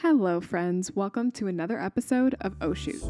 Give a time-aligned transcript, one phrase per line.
[0.00, 0.94] Hello, friends.
[0.94, 3.02] Welcome to another episode of Oh Shoot.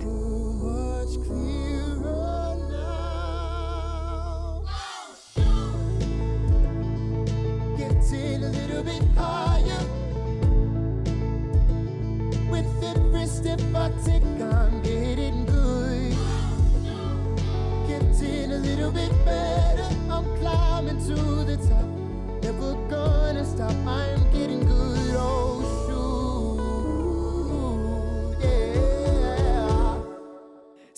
[20.09, 21.15] I'm climbing to
[21.45, 21.85] the top.
[22.45, 23.75] Never gonna stop.
[23.89, 24.26] I'm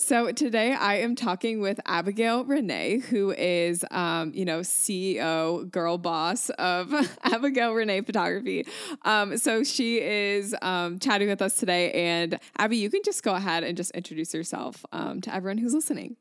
[0.09, 5.99] So today I am talking with Abigail Renee, who is, um, you know, CEO, girl
[5.99, 6.91] boss of
[7.23, 8.65] Abigail Renee Photography.
[9.03, 11.91] Um, so she is um, chatting with us today.
[11.91, 15.75] And Abby, you can just go ahead and just introduce yourself um, to everyone who's
[15.75, 16.15] listening.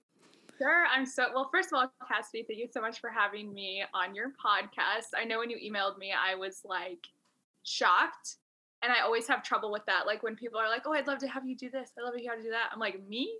[0.58, 0.84] Sure.
[0.94, 1.48] I'm so well.
[1.50, 5.16] First of all, Cassidy, thank you so much for having me on your podcast.
[5.16, 7.06] I know when you emailed me, I was like
[7.62, 8.36] shocked,
[8.82, 10.06] and I always have trouble with that.
[10.06, 11.90] Like when people are like, "Oh, I'd love to have you do this.
[11.98, 13.32] I'd love to hear you do that." I'm like, "Me?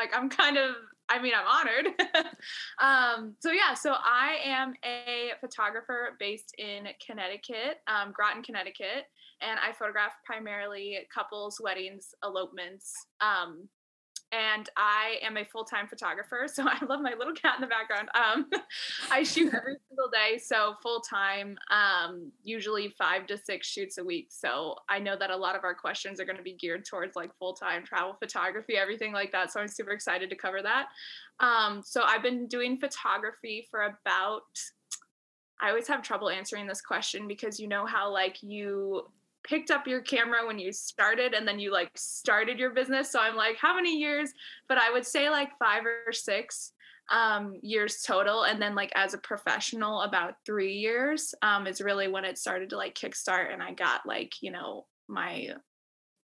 [0.00, 0.74] Like I'm kind of.
[1.10, 1.86] I mean, I'm honored."
[2.80, 3.74] um, so yeah.
[3.74, 9.04] So I am a photographer based in Connecticut, um, Groton, Connecticut,
[9.42, 12.94] and I photograph primarily couples, weddings, elopements.
[13.20, 13.68] Um,
[14.32, 16.46] and I am a full time photographer.
[16.46, 18.08] So I love my little cat in the background.
[18.14, 18.46] Um,
[19.10, 24.04] I shoot every single day, so full time, um, usually five to six shoots a
[24.04, 24.28] week.
[24.30, 27.16] So I know that a lot of our questions are going to be geared towards
[27.16, 29.52] like full time travel photography, everything like that.
[29.52, 30.86] So I'm super excited to cover that.
[31.40, 34.42] Um, so I've been doing photography for about
[35.62, 39.02] I always have trouble answering this question because you know how like you
[39.44, 43.10] picked up your camera when you started and then you like started your business.
[43.10, 44.32] So I'm like, how many years?
[44.68, 46.72] But I would say like five or six
[47.10, 48.44] um, years total.
[48.44, 52.70] And then like as a professional, about three years um, is really when it started
[52.70, 55.48] to like kickstart and I got like, you know, my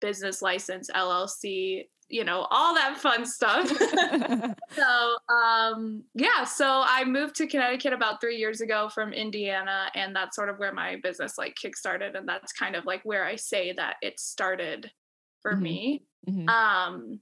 [0.06, 3.66] business license, LLC, you know, all that fun stuff.
[4.76, 10.14] so um yeah so i moved to connecticut about three years ago from indiana and
[10.14, 13.36] that's sort of where my business like kick-started and that's kind of like where i
[13.36, 14.90] say that it started
[15.42, 15.60] for Mhm.
[15.62, 16.48] me Mhm.
[16.48, 17.20] um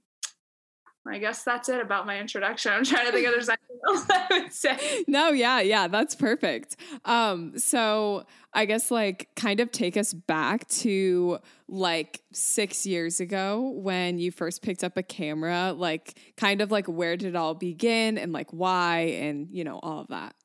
[1.07, 4.05] i guess that's it about my introduction i'm trying to think if there's anything else
[4.09, 6.75] i would say no, yeah, yeah, that's perfect.
[7.05, 13.73] Um, so I guess like kind of take us back to like six years ago
[13.75, 17.53] when you first picked up a camera, like kind of like where did it all
[17.53, 20.35] begin and like why and you know, all of that.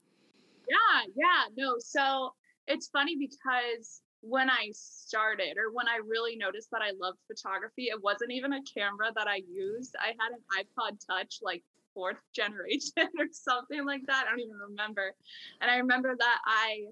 [0.68, 1.76] Yeah, yeah, no.
[1.78, 2.34] So
[2.66, 7.84] it's funny because when I started or when I really noticed that I loved photography,
[7.84, 9.94] it wasn't even a camera that I used.
[10.00, 11.62] I had an iPod Touch, like
[11.94, 14.24] fourth generation or something like that.
[14.26, 15.14] I don't even remember.
[15.60, 16.86] And I remember that I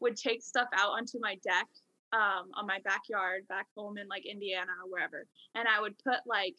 [0.00, 1.66] would take stuff out onto my deck
[2.12, 5.26] um, on my backyard back home in like Indiana or wherever.
[5.54, 6.56] And I would put like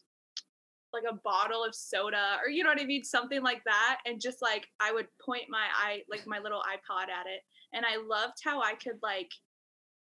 [0.92, 4.00] like a bottle of soda or you know what I mean, something like that.
[4.06, 7.42] And just like I would point my eye like my little iPod at it.
[7.74, 9.32] And I loved how I could like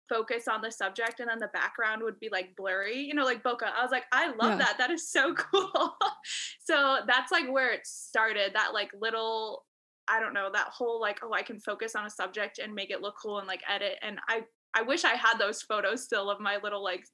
[0.09, 3.43] focus on the subject and then the background would be like blurry, you know, like
[3.43, 3.62] bokeh.
[3.65, 4.59] I was like, I love Yeah.
[4.59, 4.77] that.
[4.78, 5.97] That is so cool.
[6.65, 9.65] so that's like where it started, that like little
[10.09, 12.91] I don't know, that whole like, oh, I can focus on a subject and make
[12.91, 13.97] it look cool and like edit.
[14.03, 14.43] And I
[14.75, 17.05] I wish I had those photos still of my little like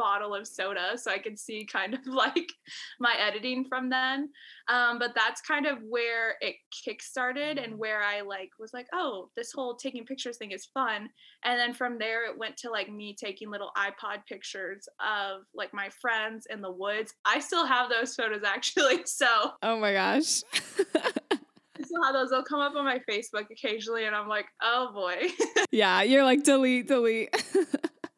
[0.00, 2.52] bottle of soda so I could see kind of like
[2.98, 4.30] my editing from then.
[4.68, 6.56] Um, but that's kind of where it
[6.86, 11.10] kickstarted and where I like was like, oh, this whole taking pictures thing is fun.
[11.44, 15.74] And then from there it went to like me taking little iPod pictures of like
[15.74, 17.12] my friends in the woods.
[17.26, 19.02] I still have those photos actually.
[19.04, 19.26] So
[19.62, 20.42] Oh my gosh.
[20.94, 22.30] I still have those.
[22.30, 25.28] They'll come up on my Facebook occasionally and I'm like, oh boy.
[25.70, 27.34] yeah, you're like delete, delete.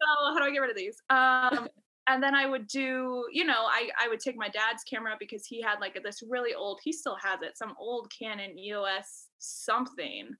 [0.02, 1.00] So how do I get rid of these?
[1.10, 1.68] Um,
[2.08, 5.46] and then I would do, you know, I, I would take my dad's camera because
[5.46, 10.30] he had like this really old, he still has it, some old Canon EOS something.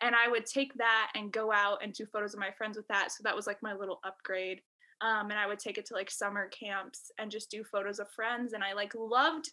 [0.00, 2.88] And I would take that and go out and do photos of my friends with
[2.88, 3.12] that.
[3.12, 4.60] So that was like my little upgrade.
[5.00, 8.10] Um, and I would take it to like summer camps and just do photos of
[8.10, 8.52] friends.
[8.52, 9.50] And I like loved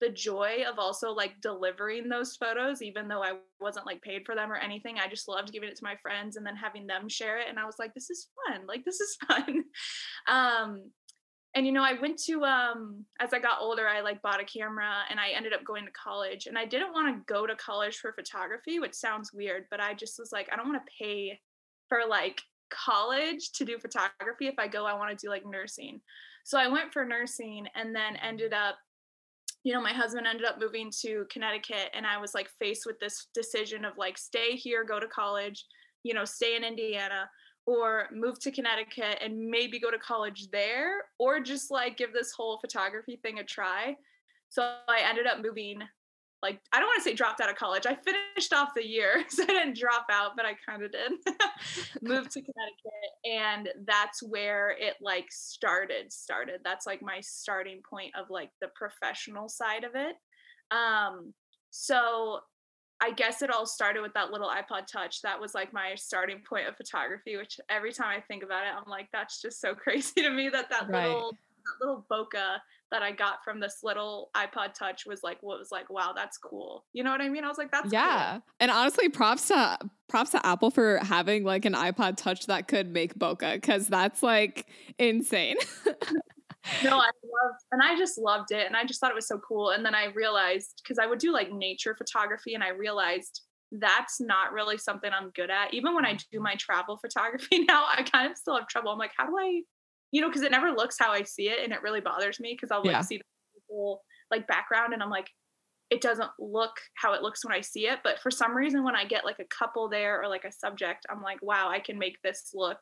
[0.00, 4.34] the joy of also like delivering those photos, even though I wasn't like paid for
[4.34, 4.96] them or anything.
[4.98, 7.46] I just loved giving it to my friends and then having them share it.
[7.48, 8.66] And I was like, this is fun.
[8.66, 9.64] Like, this is fun.
[10.28, 10.90] um,
[11.56, 14.44] and you know, I went to um as I got older, I like bought a
[14.44, 16.46] camera and I ended up going to college.
[16.46, 19.94] And I didn't want to go to college for photography, which sounds weird, but I
[19.94, 21.40] just was like, I don't want to pay
[21.88, 24.48] for like college to do photography.
[24.48, 26.00] If I go, I want to do like nursing.
[26.44, 28.76] So I went for nursing and then ended up
[29.64, 33.00] you know, my husband ended up moving to Connecticut and I was like faced with
[33.00, 35.64] this decision of like stay here, go to college,
[36.02, 37.28] you know, stay in Indiana
[37.66, 42.32] or move to Connecticut and maybe go to college there or just like give this
[42.36, 43.96] whole photography thing a try.
[44.50, 45.78] So I ended up moving
[46.44, 47.86] like I don't want to say dropped out of college.
[47.86, 51.12] I finished off the year, so I didn't drop out, but I kind of did.
[52.02, 56.12] Moved to Connecticut, and that's where it like started.
[56.12, 56.60] Started.
[56.62, 60.16] That's like my starting point of like the professional side of it.
[60.70, 61.32] Um,
[61.70, 62.40] so
[63.00, 65.22] I guess it all started with that little iPod Touch.
[65.22, 67.38] That was like my starting point of photography.
[67.38, 70.50] Which every time I think about it, I'm like, that's just so crazy to me
[70.50, 71.06] that that Right.
[71.08, 72.58] little that little bokeh
[72.94, 76.38] that I got from this little iPod Touch was like what was like, wow, that's
[76.38, 76.84] cool.
[76.92, 77.44] You know what I mean?
[77.44, 77.92] I was like, that's cool.
[77.92, 78.38] yeah.
[78.60, 82.92] And honestly, props to props to Apple for having like an iPod Touch that could
[82.92, 84.66] make bokeh because that's like
[84.98, 85.56] insane.
[86.84, 89.40] no, I loved, and I just loved it, and I just thought it was so
[89.46, 89.70] cool.
[89.70, 93.42] And then I realized because I would do like nature photography, and I realized
[93.80, 95.74] that's not really something I'm good at.
[95.74, 96.24] Even when I mm.
[96.30, 98.90] do my travel photography now, I kind of still have trouble.
[98.90, 99.62] I'm like, how do I,
[100.14, 102.52] you know, because it never looks how I see it, and it really bothers me
[102.54, 103.00] because I'll like Yeah.
[103.00, 103.24] see the
[103.68, 104.00] whole
[104.30, 105.28] like background, and I'm like,
[105.90, 107.98] it doesn't look how it looks when I see it.
[108.04, 111.04] But for some reason, when I get like a couple there or like a subject,
[111.10, 112.78] I'm like, wow, I can make this look.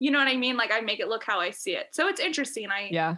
[0.00, 0.58] You know what I mean?
[0.58, 1.86] Like I make it look how I see it.
[1.92, 2.68] So it's interesting.
[2.70, 3.16] I yeah.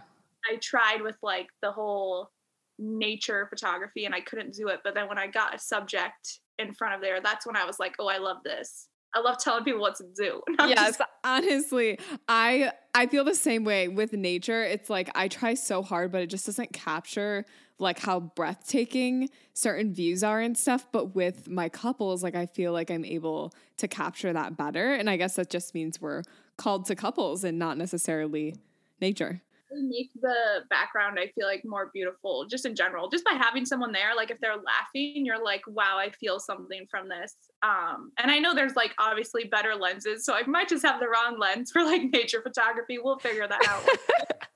[0.49, 2.29] I tried with like the whole
[2.77, 4.79] nature photography and I couldn't do it.
[4.85, 7.77] But then when I got a subject in front of there, that's when I was
[7.77, 8.87] like, oh, I love this.
[9.13, 10.41] I love telling people what to do.
[10.67, 14.63] Yes just- honestly i i feel the same way with nature.
[14.63, 17.45] It's like i try so hard but it just doesn't capture
[17.79, 20.85] like how breathtaking certain views are and stuff.
[20.91, 24.93] But with my couples like i feel like i'm able to capture that better.
[24.93, 26.23] And i guess that just means we're
[26.57, 28.55] called to couples and not necessarily
[29.01, 33.09] nature make the background I feel like more beautiful just in general.
[33.09, 36.85] Just by having someone there like if they're laughing you're like wow I feel something
[36.89, 37.35] from this.
[37.61, 41.07] Um and I know there's like obviously better lenses so I might just have the
[41.07, 42.97] wrong lens for like nature photography.
[42.97, 43.83] We'll figure that out.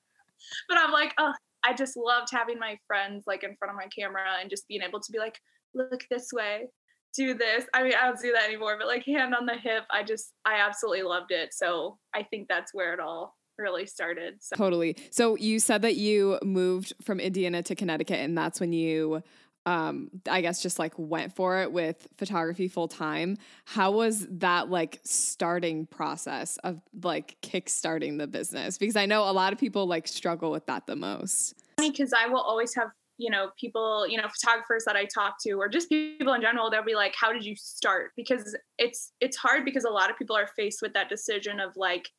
[0.70, 1.34] But I'm like oh
[1.66, 4.82] I just loved having my friends like in front of my camera and just being
[4.82, 5.40] able to be like
[5.74, 6.68] look this way.
[7.16, 9.84] Do this I mean I don't do that anymore but like hand on the hip
[9.92, 11.54] I just I absolutely loved it.
[11.54, 14.96] So I think that's where it all really started so Totally.
[15.12, 19.22] So you said that you moved from Indiana to Connecticut, and that's when you,
[19.66, 23.38] um, I guess, just like went for it with photography full time.
[23.66, 28.78] How was that like starting process of like kickstarting the business?
[28.78, 31.56] Because I know a lot of people like struggle with that the most.
[31.78, 35.52] because I will always have, you know, people, you know, photographers that I talk to
[35.54, 38.12] or just people in general, they'll be like, How did you start?
[38.18, 41.72] Because it's it's hard because a lot of people are faced with that decision of
[41.78, 42.10] like,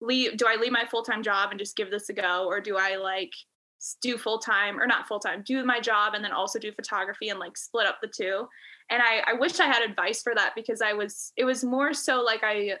[0.00, 2.46] leave do I leave my full-time job and just give this a go?
[2.46, 3.32] Or do I like
[4.02, 7.56] do full-time or not full-time, do my job and then also do photography and like
[7.56, 8.46] split up the two?
[8.90, 11.94] And I, I wish I had advice for that because I was it was more
[11.94, 12.74] so like I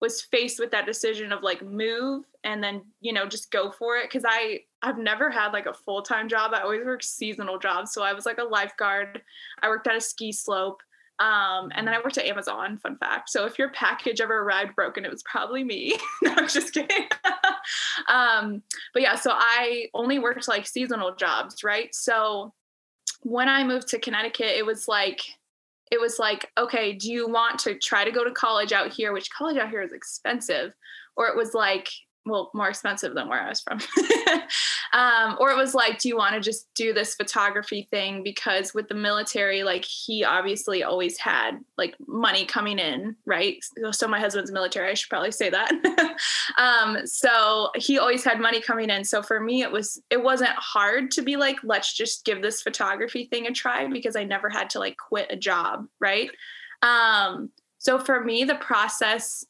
[0.00, 3.96] was faced with that decision of like move and then you know just go for
[3.96, 4.04] it.
[4.04, 6.52] Because i i've never had like a full-time job.
[6.54, 7.92] I always worked seasonal jobs.
[7.92, 9.22] So i was like a lifeguard.
[9.62, 10.80] I worked at a ski slope
[11.20, 13.30] um, and then i worked at amazon fun fact.
[13.30, 15.96] So if your package ever arrived broken it was probably me.
[16.22, 17.08] No i'm just kidding.
[18.08, 18.62] Um,
[18.92, 21.94] but yeah so i only worked like seasonal jobs right?
[21.94, 22.52] So
[23.22, 25.20] when i moved to connecticut it was like
[25.90, 29.12] it was like, okay, do you want to try to go to college out here,
[29.12, 30.72] which college out here is expensive?
[31.16, 31.88] Or it was like,
[32.26, 33.78] well, more expensive than where I was from.
[34.92, 38.22] um, or it was like, do you want to just do this photography thing?
[38.22, 43.56] Because with the military, like he obviously always had like money coming in, right?
[43.92, 45.70] So, my husband's military, I should probably say that.
[46.58, 49.04] um, so he always had money coming in.
[49.04, 52.60] So for me, it was, it wasn't hard to be like, let's just give this
[52.60, 56.30] photography thing a try because I never had to like quit a job, right?
[56.82, 59.44] Um, so for me, the process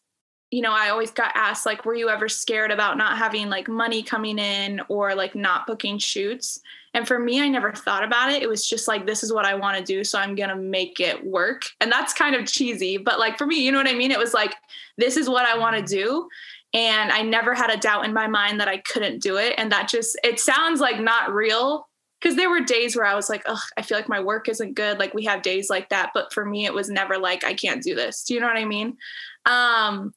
[0.50, 3.68] you know, I always got asked, like, were you ever scared about not having like
[3.68, 6.60] money coming in or like not booking shoots?
[6.92, 8.42] And for me, I never thought about it.
[8.42, 10.02] It was just like, this is what I want to do.
[10.02, 11.62] So I'm going to make it work.
[11.80, 12.96] And that's kind of cheesy.
[12.96, 14.10] But like for me, you know what I mean?
[14.10, 14.54] It was like,
[14.98, 16.28] this is what I want to do.
[16.74, 19.54] And I never had a doubt in my mind that I couldn't do it.
[19.56, 21.86] And that just, it sounds like not real.
[22.20, 24.74] Because there were days where I was like, oh, I feel like my work isn't
[24.74, 24.98] good.
[24.98, 26.10] Like we have days like that.
[26.12, 28.24] But for me, it was never like, I can't do this.
[28.24, 28.98] Do you know what I mean?
[29.46, 30.12] Um,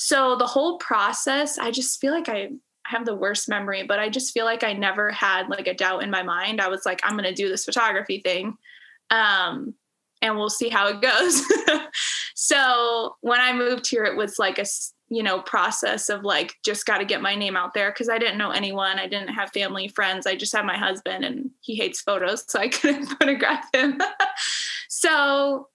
[0.00, 2.48] so the whole process i just feel like i
[2.86, 6.02] have the worst memory but i just feel like i never had like a doubt
[6.02, 6.60] in my mind.
[6.60, 8.56] I was like i'm going to do this photography thing
[9.10, 9.74] um
[10.22, 11.42] and we'll see how it goes.
[12.40, 14.64] So when i moved here it was like a,
[15.08, 18.18] you know process of like just got to get my name out there because i
[18.18, 18.98] didn't know anyone.
[18.98, 20.26] I didn't have family friends.
[20.26, 24.00] I just had my husband and he hates photos so i couldn't photograph him.
[24.88, 25.68] So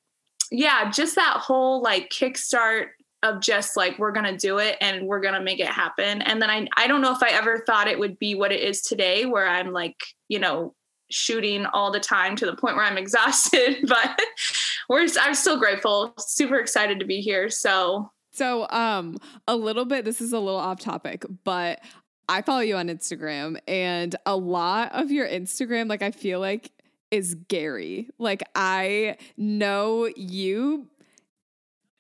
[0.52, 2.88] yeah just that whole like kickstart
[3.24, 6.22] of just like we're gonna do it and we're gonna make it happen.
[6.22, 8.62] And then I I don't know if I ever thought it would be what it
[8.62, 9.96] is today, where I'm like,
[10.28, 10.76] you know,
[11.10, 13.86] shooting all the time to the point where I'm exhausted.
[13.88, 14.22] but
[14.90, 17.50] we're I'm still grateful, super excited to be here.
[17.50, 21.82] So So um a little bit this is a little off topic, but
[22.30, 26.72] I follow you on Instagram and a lot of your Instagram like I feel like
[27.12, 28.10] is Gary.
[28.18, 30.88] Like I know you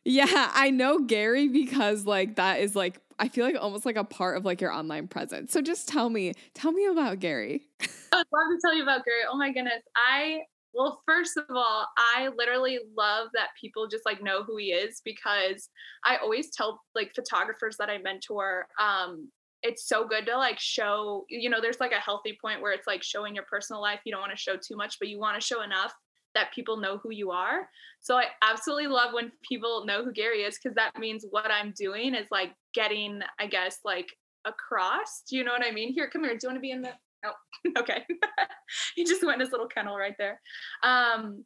[0.05, 4.03] Yeah, I know Gary because like that is like I feel like almost like a
[4.03, 5.51] part of like your online presence.
[5.53, 7.61] So just tell me, tell me about Gary.
[8.11, 9.21] I would love to tell you about Gary.
[9.31, 9.81] Oh my goodness.
[9.95, 10.41] I
[10.73, 15.01] well, first of all, I literally love that people just like know who he is
[15.05, 15.69] because
[16.03, 19.29] I always tell like photographers that I mentor, um,
[19.61, 22.87] it's so good to like show, you know, there's like a healthy point where it's
[22.87, 23.99] like showing your personal life.
[24.03, 25.93] You don't want to show too much, but you want to show enough
[26.35, 27.69] that people know who you are.
[28.01, 31.73] So I absolutely love when people know who Gary is because that means what I'm
[31.77, 34.07] doing is like getting, I guess, like
[34.45, 35.23] across.
[35.29, 35.93] Do you know what I mean?
[35.93, 36.33] Here, come here.
[36.33, 36.91] Do you want to be in the?
[37.25, 37.33] Oh,
[37.79, 38.03] okay.
[38.95, 40.41] he just went in his little kennel right there.
[40.83, 41.45] Um,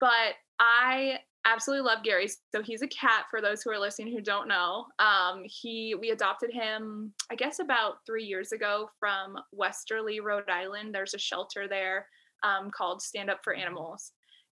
[0.00, 2.28] but I absolutely love Gary.
[2.54, 4.86] So he's a cat for those who are listening who don't know.
[4.98, 10.94] Um, he we adopted him, I guess, about three years ago from Westerly, Rhode Island.
[10.94, 12.06] There's a shelter there
[12.42, 14.12] um, called Stand Up for Animals.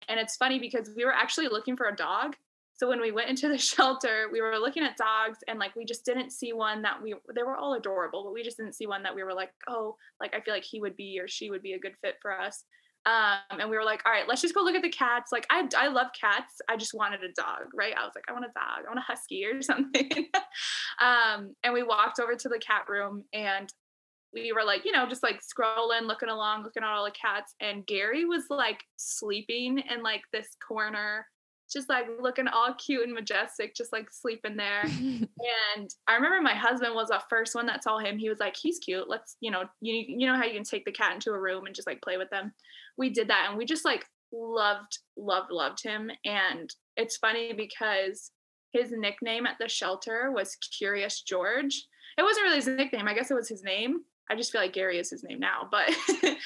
[0.08, 2.36] And it's funny because we were actually looking for a dog.
[2.76, 5.84] So when we went into the shelter, we were looking at dogs and like we
[5.84, 8.86] just didn't see one that we they were all adorable, but we just didn't see
[8.86, 11.50] one that we were like, "Oh, like I feel like he would be or she
[11.50, 12.64] would be a good fit for us."
[13.06, 15.46] Um, and we were like, "All right, let's just go look at the cats." Like
[15.50, 16.60] I I love cats.
[16.68, 17.94] I just wanted a dog, right?
[17.96, 18.84] I was like, "I want a dog.
[18.84, 20.10] I want a husky or something."
[21.00, 23.72] um, and we walked over to the cat room and
[24.34, 27.54] we were like, you know, just like scrolling, looking along, looking at all the cats.
[27.60, 31.26] And Gary was like sleeping in like this corner,
[31.72, 34.82] just like looking all cute and majestic, just like sleeping there.
[34.82, 38.18] and I remember my husband was the first one that saw him.
[38.18, 39.08] He was like, he's cute.
[39.08, 41.66] Let's, you know, you, you know how you can take the cat into a room
[41.66, 42.52] and just like play with them.
[42.98, 46.10] We did that and we just like loved, loved, loved him.
[46.24, 48.32] And it's funny because
[48.72, 51.86] his nickname at the shelter was Curious George.
[52.18, 53.06] It wasn't really his nickname.
[53.08, 54.00] I guess it was his name
[54.30, 55.68] I just feel like Gary is his name now.
[55.70, 55.90] But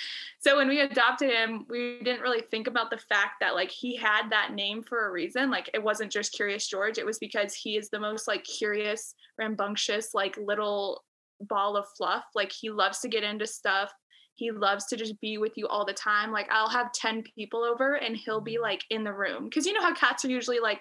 [0.40, 3.96] so when we adopted him, we didn't really think about the fact that like he
[3.96, 5.50] had that name for a reason.
[5.50, 9.14] Like it wasn't just Curious George, it was because he is the most like curious,
[9.38, 11.04] rambunctious, like little
[11.40, 12.24] ball of fluff.
[12.34, 13.92] Like he loves to get into stuff.
[14.34, 16.30] He loves to just be with you all the time.
[16.30, 18.62] Like I'll have 10 people over and he'll be mm-hmm.
[18.62, 19.50] like in the room.
[19.50, 20.80] Cause you know how cats are usually like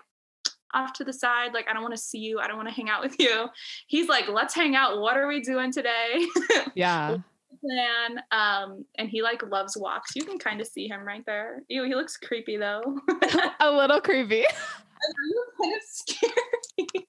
[0.74, 1.54] off to the side.
[1.54, 2.40] Like, I don't want to see you.
[2.40, 3.48] I don't want to hang out with you.
[3.88, 5.00] He's like, let's hang out.
[5.00, 6.26] What are we doing today?
[6.76, 7.18] Yeah.
[7.62, 8.22] plan.
[8.32, 10.16] Um, and he like loves walks.
[10.16, 11.64] You can kind of see him right there.
[11.70, 13.00] Ew, he looks creepy though.
[13.60, 14.46] a little creepy.
[15.62, 17.08] kind of scary.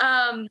[0.00, 0.48] um,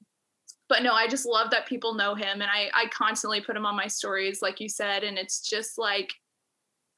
[0.68, 3.66] but no, I just love that people know him, and I I constantly put him
[3.66, 6.12] on my stories, like you said, and it's just like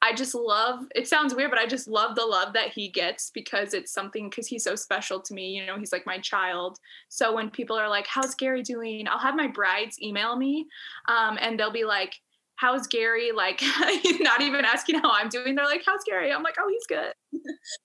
[0.01, 3.31] I just love it sounds weird, but I just love the love that he gets
[3.31, 5.49] because it's something because he's so special to me.
[5.49, 6.79] You know, he's like my child.
[7.09, 9.07] So when people are like, How's Gary doing?
[9.07, 10.67] I'll have my brides email me
[11.07, 12.13] um, and they'll be like,
[12.57, 13.31] How's Gary?
[13.31, 13.61] Like,
[14.19, 15.55] not even asking how I'm doing.
[15.55, 16.31] They're like, How's Gary?
[16.31, 17.13] I'm like, Oh, he's good.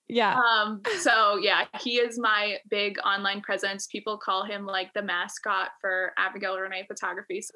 [0.07, 0.37] Yeah.
[0.53, 3.87] Um, so yeah, he is my big online presence.
[3.87, 7.41] People call him like the mascot for Abigail Renee photography.
[7.41, 7.55] So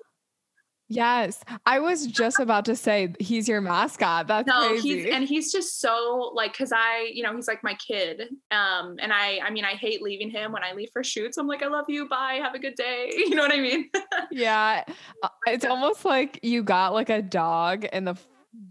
[0.90, 1.44] Yes.
[1.66, 4.28] I was just about to say he's your mascot.
[4.28, 5.04] That's no crazy.
[5.04, 8.96] he's and he's just so like because i you know he's like my kid um
[9.00, 11.62] and i i mean i hate leaving him when i leave for shoots i'm like
[11.64, 13.90] i love you bye have a good day you know what i mean
[14.32, 14.84] yeah.
[15.24, 18.16] Uh, It's almost like you got like a dog in the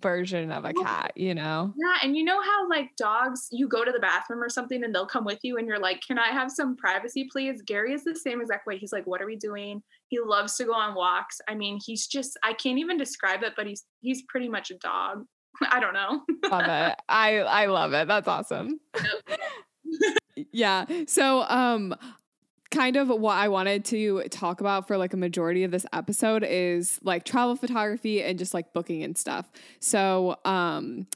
[0.00, 1.72] version of a cat, you know?
[1.76, 4.94] yeah and you know how like dogs you go to the bathroom or something and
[4.94, 8.02] they'll come with you and you're like can i have some privacy please gary is
[8.04, 10.94] the same exact way he's like what are we doing he loves to go on
[10.94, 14.70] walks i mean he's just i can't even describe it but he's he's pretty much
[14.70, 15.24] a dog
[15.70, 16.96] i don't know Love it.
[17.08, 18.08] I I love it.
[18.08, 18.80] That's awesome.
[20.52, 20.84] yeah.
[21.06, 21.94] So um
[22.70, 26.44] kind of what I wanted to talk about for like a majority of this episode
[26.44, 29.50] is like travel photography and just like booking and stuff.
[29.80, 31.06] So um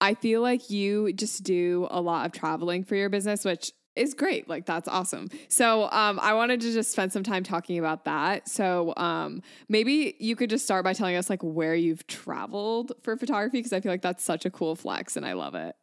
[0.00, 4.14] I feel like you just do a lot of traveling for your business, which is
[4.14, 4.48] great.
[4.48, 5.28] Like that's awesome.
[5.48, 8.48] So um I wanted to just spend some time talking about that.
[8.48, 13.16] So um maybe you could just start by telling us like where you've traveled for
[13.16, 15.76] photography because I feel like that's such a cool flex and I love it.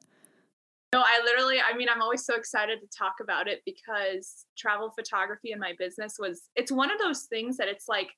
[0.91, 4.89] No, I literally, I mean, I'm always so excited to talk about it because travel
[4.89, 8.09] photography in my business was, it's one of those things that it's like,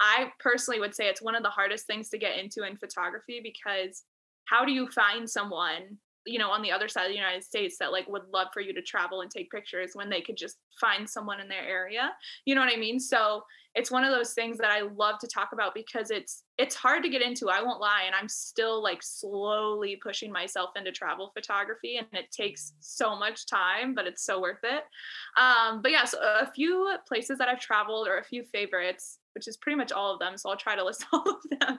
[0.00, 3.40] I personally would say it's one of the hardest things to get into in photography
[3.42, 4.04] because
[4.46, 7.76] how do you find someone you know on the other side of the united states
[7.78, 10.56] that like would love for you to travel and take pictures when they could just
[10.80, 12.12] find someone in their area.
[12.44, 12.98] You know what i mean?
[12.98, 13.42] So
[13.74, 17.02] it's one of those things that i love to talk about because it's it's hard
[17.02, 21.32] to get into i won't lie and i'm still like slowly pushing myself into travel
[21.34, 24.84] photography and it takes so much time but it's so worth it.
[25.36, 29.48] Um but yeah so a few places that i've traveled or a few favorites which
[29.48, 30.36] is pretty much all of them.
[30.36, 31.78] So I'll try to list all of them.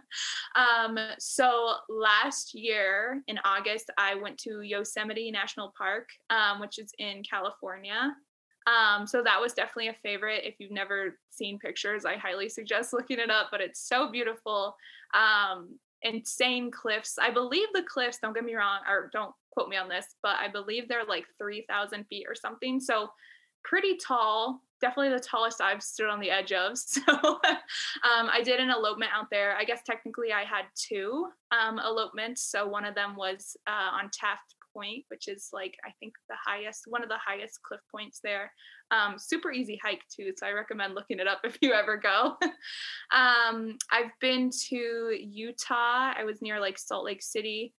[0.56, 6.92] Um, so last year in August, I went to Yosemite National Park, um, which is
[7.00, 8.16] in California.
[8.68, 10.44] Um, so that was definitely a favorite.
[10.44, 13.48] If you've never seen pictures, I highly suggest looking it up.
[13.52, 14.76] But it's so beautiful.
[15.14, 17.18] Um, insane cliffs.
[17.20, 18.20] I believe the cliffs.
[18.22, 21.26] Don't get me wrong, or don't quote me on this, but I believe they're like
[21.38, 22.80] three thousand feet or something.
[22.80, 23.10] So
[23.70, 26.78] pretty tall definitely the tallest I've stood on the edge of.
[26.86, 29.56] So um, I did an elopement out there.
[29.58, 32.42] I guess technically I had two um, elopements.
[32.44, 36.36] So one of them was uh, on Taft Point, which is like I think the
[36.46, 38.52] highest, one of the highest cliff points there.
[38.92, 42.36] Um, super easy hike too, so I recommend looking it up if you ever go.
[43.12, 46.14] um, I've been to Utah.
[46.18, 47.74] I was near like Salt Lake City.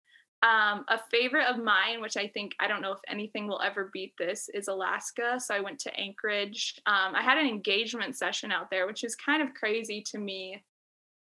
[0.47, 3.91] Um, a favorite of mine, which I think I don't know if anything will ever
[3.93, 5.41] beat this, is Alaska.
[5.41, 6.81] So I went to Anchorage.
[6.87, 10.63] Um, I had an engagement session out there, which is kind of crazy to me.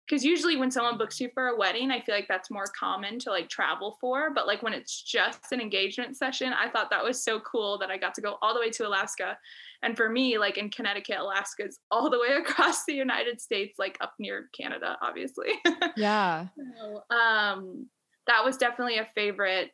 [0.07, 3.19] Because usually when someone books you for a wedding, I feel like that's more common
[3.19, 4.33] to like travel for.
[4.33, 7.91] But like when it's just an engagement session, I thought that was so cool that
[7.91, 9.37] I got to go all the way to Alaska.
[9.83, 13.77] And for me, like in Connecticut, Alaska is all the way across the United States,
[13.77, 15.49] like up near Canada, obviously.
[15.97, 16.47] Yeah.
[16.55, 17.87] so, um,
[18.29, 19.71] that was definitely a favorite.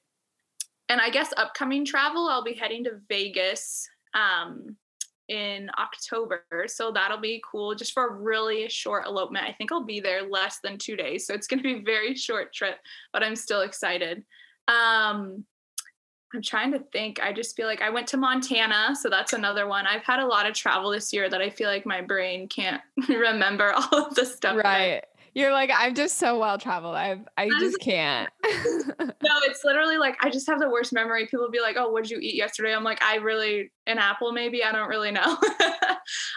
[0.88, 4.76] And I guess upcoming travel, I'll be heading to Vegas um,
[5.28, 6.44] in October.
[6.68, 9.46] So that'll be cool just for a really short elopement.
[9.46, 11.28] I think I'll be there less than two days.
[11.28, 12.78] So it's going to be a very short trip,
[13.12, 14.24] but I'm still excited.
[14.68, 15.44] Um,
[16.34, 17.20] I'm trying to think.
[17.22, 19.88] I just feel like I went to Montana, so that's another one.
[19.88, 22.82] I've had a lot of travel this year that I feel like my brain can't
[23.10, 24.58] remember all of the stuff.
[24.58, 25.04] Right.
[25.36, 26.96] You're like, I'm just so well traveled.
[26.96, 28.30] I I just can't.
[28.46, 31.28] no, it's literally like I just have the worst memory.
[31.28, 34.32] People be like, "Oh, what did you eat yesterday?" I'm like, "I really an apple,
[34.32, 34.63] maybe.
[34.63, 35.21] I don't really know."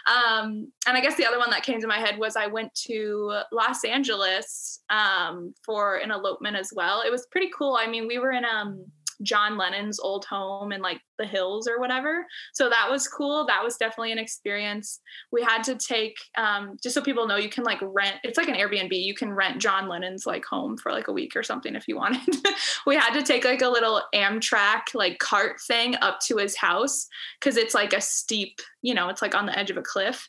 [0.06, 2.74] um, and I guess the other one that came to my head was I went
[2.86, 7.02] to Los Angeles um, for an elopement as well.
[7.02, 7.78] It was pretty cool.
[7.80, 8.84] I mean, we were in um
[9.22, 12.26] John Lennon's old home in like the hills or whatever.
[12.54, 13.46] So that was cool.
[13.46, 15.00] That was definitely an experience.
[15.32, 18.48] We had to take, um, just so people know, you can like rent, it's like
[18.48, 18.92] an Airbnb.
[18.92, 21.96] You can rent John Lennon's like home for like a week or something if you
[21.96, 22.36] wanted.
[22.86, 27.06] we had to take like a little Amtrak like cart thing up to his house
[27.40, 30.28] because it's like a steep, you know, it's like on the edge of a cliff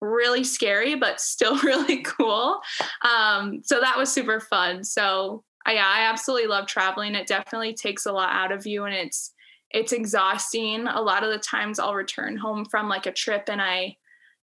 [0.00, 2.58] really scary but still really cool
[3.02, 7.14] um, so that was super fun so I, yeah, I absolutely love traveling.
[7.14, 9.32] It definitely takes a lot out of you and it's
[9.70, 10.86] it's exhausting.
[10.88, 13.96] A lot of the times I'll return home from like a trip and I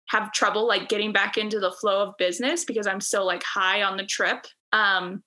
[0.10, 3.82] have trouble like getting back into the flow of business because I'm so like high
[3.82, 4.46] on the trip.
[4.72, 5.24] Um,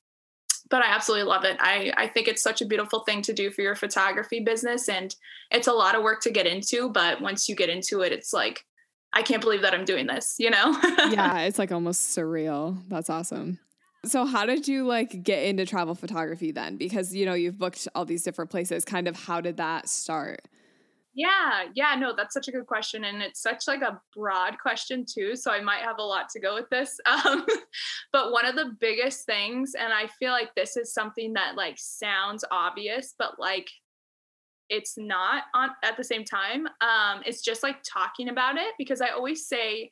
[0.70, 1.57] but I absolutely love it.
[1.61, 4.88] I, I think it's such a beautiful thing to do for your photography business.
[4.88, 5.14] And
[5.51, 8.33] it's a lot of work to get into, but once you get into it, it's
[8.33, 8.64] like,
[9.12, 10.79] I can't believe that I'm doing this, you know?
[11.11, 12.79] yeah, it's like almost surreal.
[12.88, 13.59] That's awesome.
[14.04, 16.76] So how did you like get into travel photography then?
[16.76, 18.84] Because you know, you've booked all these different places.
[18.84, 20.46] Kind of how did that start?
[21.14, 25.04] Yeah, yeah, no, that's such a good question and it's such like a broad question
[25.04, 27.00] too, so I might have a lot to go with this.
[27.08, 27.44] Um,
[28.12, 31.74] but one of the biggest things and I feel like this is something that like
[31.76, 33.68] sounds obvious but like
[34.68, 36.66] it's not on at the same time.
[36.80, 39.90] Um, it's just like talking about it because I always say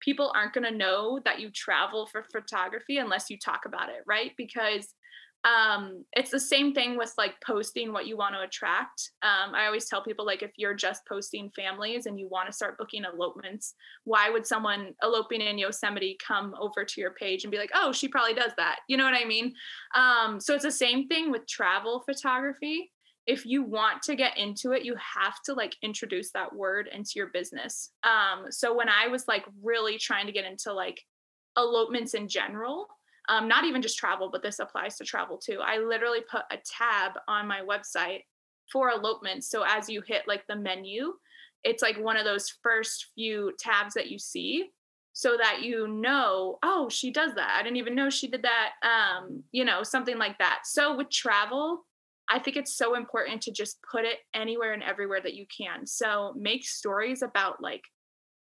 [0.00, 4.02] people aren't going to know that you travel for photography unless you talk about it,
[4.06, 4.32] right?
[4.36, 4.94] Because
[5.44, 9.12] um, it's the same thing with like posting what you want to attract.
[9.22, 12.52] Um, I always tell people like if you're just posting families and you want to
[12.52, 17.52] start booking elopements, why would someone eloping in Yosemite come over to your page and
[17.52, 18.80] be like, oh, she probably does that?
[18.88, 19.54] You know what I mean?
[19.94, 22.90] Um, so it's the same thing with travel photography
[23.28, 27.12] if you want to get into it, you have to like introduce that word into
[27.16, 27.90] your business.
[28.02, 30.98] Um, so when I was like really trying to get into like
[31.58, 32.88] elopements in general,
[33.28, 35.58] um, not even just travel, but this applies to travel too.
[35.62, 38.22] I literally put a tab on my website
[38.72, 39.50] for elopements.
[39.50, 41.12] So as you hit like the menu,
[41.64, 44.70] it's like one of those first few tabs that you see
[45.12, 47.58] so that you know, oh, she does that.
[47.58, 48.70] I didn't even know she did that.
[48.82, 50.60] Um, you know, something like that.
[50.64, 51.84] So with travel,
[52.30, 55.86] I think it's so important to just put it anywhere and everywhere that you can.
[55.86, 57.82] So make stories about like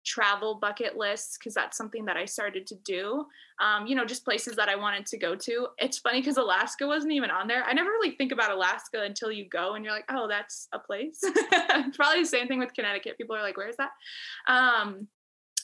[0.05, 3.25] travel bucket lists because that's something that I started to do.
[3.61, 5.69] Um, you know, just places that I wanted to go to.
[5.79, 7.65] It's funny because Alaska wasn't even on there.
[7.65, 10.79] I never really think about Alaska until you go and you're like, oh, that's a
[10.79, 11.21] place.
[11.95, 13.17] Probably the same thing with Connecticut.
[13.17, 13.91] People are like, where is that?
[14.47, 15.09] Um,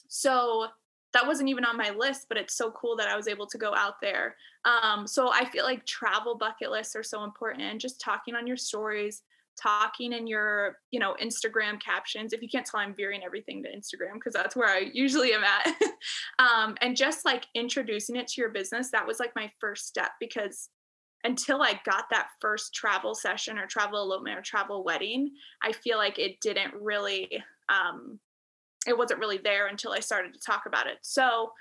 [0.09, 0.69] so
[1.13, 3.59] that wasn't even on my list, but it's so cool that I was able to
[3.59, 4.37] go out there.
[4.65, 8.47] Um, so I feel like travel bucket lists are so important and just talking on
[8.47, 9.23] your stories,
[9.61, 12.33] talking in your, you know, Instagram captions.
[12.33, 15.43] If you can't tell, I'm veering everything to Instagram because that's where I usually am
[15.43, 15.75] at.
[16.39, 20.11] um, and just like introducing it to your business, that was like my first step
[20.21, 20.69] because
[21.25, 25.99] until I got that first travel session or travel elopement or travel wedding, I feel
[25.99, 28.19] like it didn't really um,
[28.87, 30.99] it wasn't really there until I started to talk about it.
[31.03, 31.53] So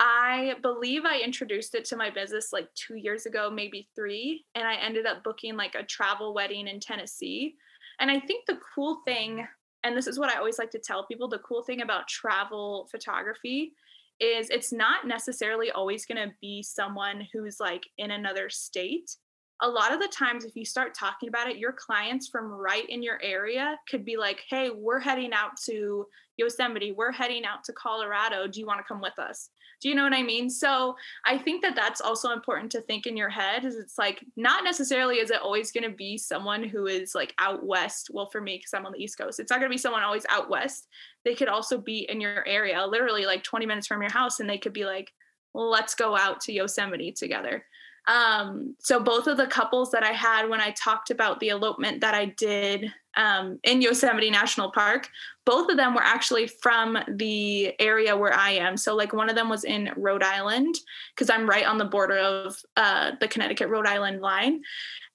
[0.00, 4.66] I believe I introduced it to my business like two years ago, maybe three, and
[4.66, 7.54] I ended up booking like a travel wedding in Tennessee.
[8.00, 9.46] And I think the cool thing,
[9.84, 12.88] and this is what I always like to tell people the cool thing about travel
[12.90, 13.72] photography
[14.20, 19.16] is it's not necessarily always going to be someone who's like in another state
[19.64, 22.88] a lot of the times if you start talking about it your clients from right
[22.88, 26.92] in your area could be like hey we're heading out to yosemite.
[26.92, 28.46] We're heading out to colorado.
[28.46, 29.50] Do you want to come with us?
[29.80, 30.48] Do you know what i mean?
[30.48, 34.24] So i think that that's also important to think in your head is it's like
[34.36, 38.10] not necessarily is it always going to be someone who is like out west.
[38.12, 40.02] Well for me because i'm on the east coast it's not going to be someone
[40.02, 40.88] always out west.
[41.24, 44.48] They could also be in your area literally like 20 minutes from your house and
[44.48, 45.12] they could be like
[45.52, 47.64] well, let's go out to yosemite together
[48.06, 52.00] um, so both of the couples that I had when I talked about the elopement
[52.02, 55.08] that I did um, in Yosemite National Park,
[55.46, 58.76] both of them were actually from the area where I am.
[58.76, 60.74] So like one of them was in Rhode Island
[61.14, 64.60] because I'm right on the border of uh, the Connecticut Rhode Island line,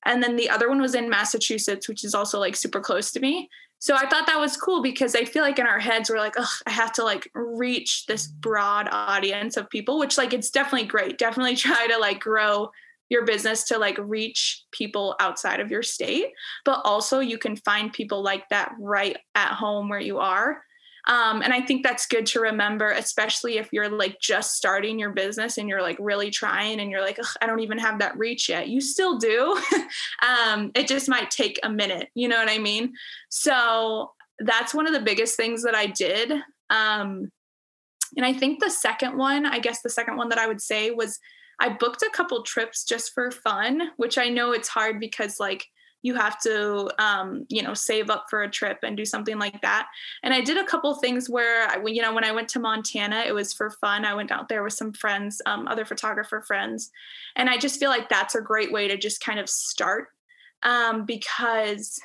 [0.06, 3.20] and then the other one was in Massachusetts, which is also like super close to
[3.20, 3.50] me.
[3.80, 6.36] So I thought that was cool because I feel like in our heads we're like,
[6.38, 10.88] oh, I have to like reach this broad audience of people, which like it's definitely
[10.88, 11.18] great.
[11.18, 12.72] Definitely try to like grow
[13.10, 16.28] your business to like reach people outside of your state,
[16.66, 20.62] but also you can find people like that right at home where you are.
[21.08, 25.12] Um, and I think that's good to remember, especially if you're like just starting your
[25.12, 28.50] business and you're like really trying and you're like, I don't even have that reach
[28.50, 28.68] yet.
[28.68, 29.60] You still do.
[30.28, 32.10] um, it just might take a minute.
[32.14, 32.94] You know what I mean?
[33.30, 36.32] So that's one of the biggest things that I did.
[36.70, 37.32] Um,
[38.16, 40.92] and I think the second one, I guess the second one that I would say
[40.92, 41.20] was
[41.60, 45.66] I booked a couple trips just for fun, which I know it's hard because like
[46.02, 49.62] you have to um, you know save up for a trip and do something like
[49.62, 49.88] that.
[50.24, 53.24] And i did a couple things where I, you know when i went to montana
[53.28, 54.06] it was for fun.
[54.06, 56.92] I went out there with some friends um, other photographer friends.
[57.36, 60.08] And i just feel like that's a great way to just kind of start
[60.64, 62.00] um, because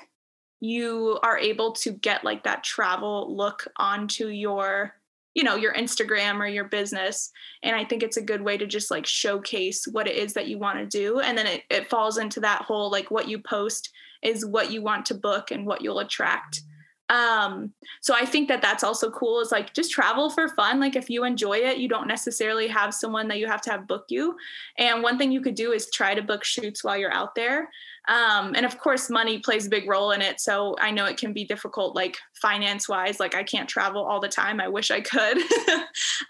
[0.61, 4.94] you are able to get like that travel look onto your
[5.35, 7.31] you know your instagram or your business.
[7.62, 10.49] And i think it's a good way to just like showcase what it is that
[10.49, 11.20] you want to do.
[11.20, 13.90] And then it, it falls into that whole like what you post
[14.23, 16.62] is what you want to book and what you'll attract.
[17.11, 20.81] Um so i think that that's also cool is like just travel for fun.
[20.81, 23.87] Like if you enjoy it you don't necessarily have someone that you have to have
[23.87, 24.37] book you.
[24.79, 27.68] And one thing you could do is try to book shoots while you're out there
[28.08, 30.40] um and of course money plays a big role in it.
[30.40, 34.20] So i know it can be difficult like finance wise like i can't travel all
[34.20, 34.60] the time.
[34.60, 35.38] I wish i could.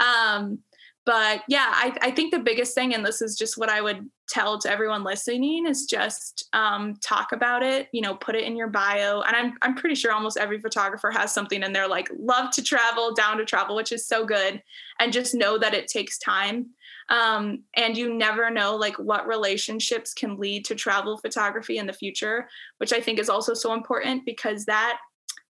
[0.00, 0.58] Um
[1.06, 4.08] but yeah I, I think the biggest thing and this is just what i would
[4.28, 8.56] tell to everyone listening is just um, talk about it you know put it in
[8.56, 9.20] your bio.
[9.22, 12.62] And I'm, I'm pretty sure almost every photographer has something in there like love to
[12.62, 14.62] travel down to travel which is so good.
[14.98, 16.70] And just know that it takes time.
[17.10, 21.92] Um, and you never know like what relationships can lead to travel photography in the
[21.92, 24.98] future which i think is also so important because that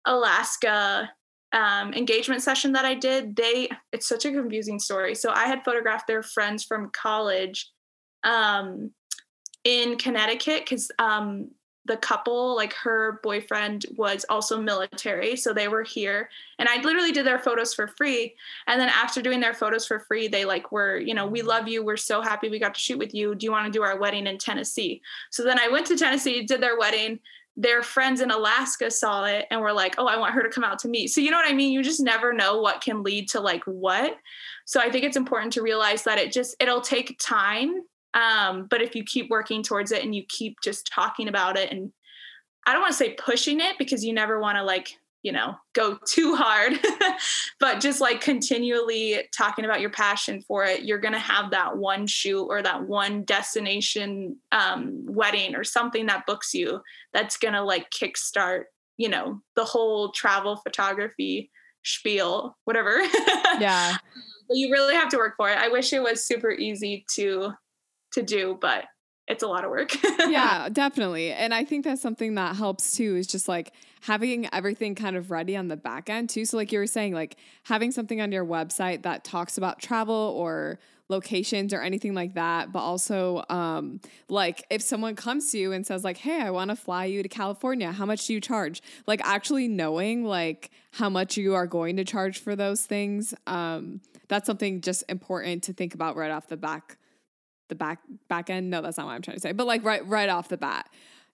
[0.06, 1.10] alaska
[1.52, 5.14] um, engagement session that I did, they it's such a confusing story.
[5.14, 7.70] So I had photographed their friends from college
[8.24, 8.90] um,
[9.64, 11.50] in Connecticut because um,
[11.84, 17.10] the couple, like her boyfriend, was also military, so they were here, and I literally
[17.10, 18.36] did their photos for free.
[18.68, 21.66] And then after doing their photos for free, they like were, you know, we love
[21.66, 21.84] you.
[21.84, 23.34] We're so happy we got to shoot with you.
[23.34, 25.02] Do you want to do our wedding in Tennessee?
[25.30, 27.18] So then I went to Tennessee, did their wedding
[27.56, 30.64] their friends in Alaska saw it and were like, oh, I want her to come
[30.64, 31.06] out to me.
[31.06, 31.72] So, you know what I mean?
[31.72, 34.16] You just never know what can lead to like what.
[34.64, 37.74] So, I think it's important to realize that it just, it'll take time.
[38.14, 41.70] Um, but if you keep working towards it and you keep just talking about it
[41.70, 41.92] and
[42.66, 45.54] I don't want to say pushing it because you never want to like you know
[45.72, 46.78] go too hard
[47.60, 51.76] but just like continually talking about your passion for it you're going to have that
[51.76, 56.80] one shoot or that one destination um, wedding or something that books you
[57.12, 58.64] that's going to like kickstart
[58.96, 61.50] you know the whole travel photography
[61.84, 63.00] spiel, whatever.
[63.60, 63.96] Yeah.
[64.48, 65.58] but you really have to work for it.
[65.58, 67.52] I wish it was super easy to
[68.14, 68.86] to do, but
[69.28, 69.94] it's a lot of work.
[70.28, 71.32] yeah, definitely.
[71.32, 73.72] And I think that's something that helps too is just like
[74.02, 76.44] having everything kind of ready on the back end too.
[76.44, 80.34] So like you were saying like having something on your website that talks about travel
[80.36, 85.70] or locations or anything like that, but also um like if someone comes to you
[85.72, 87.92] and says like, "Hey, I want to fly you to California.
[87.92, 92.04] How much do you charge?" Like actually knowing like how much you are going to
[92.04, 96.56] charge for those things, um that's something just important to think about right off the
[96.56, 96.96] back
[97.68, 98.68] the back back end.
[98.68, 99.52] No, that's not what I'm trying to say.
[99.52, 100.88] But like right right off the bat.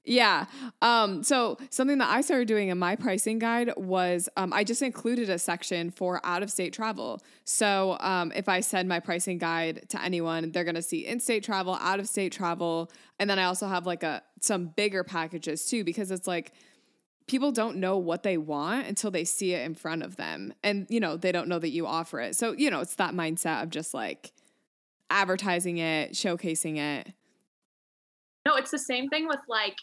[0.05, 0.47] Yeah.
[0.81, 4.81] Um, so something that I started doing in my pricing guide was um, I just
[4.81, 7.21] included a section for out of state travel.
[7.45, 11.45] So um, if I send my pricing guide to anyone, they're gonna see in state
[11.45, 15.67] travel, out of state travel, and then I also have like a some bigger packages
[15.67, 16.53] too because it's like
[17.27, 20.87] people don't know what they want until they see it in front of them, and
[20.89, 22.35] you know they don't know that you offer it.
[22.35, 24.33] So you know it's that mindset of just like
[25.11, 27.13] advertising it, showcasing it.
[28.49, 29.77] No, it's the same thing with like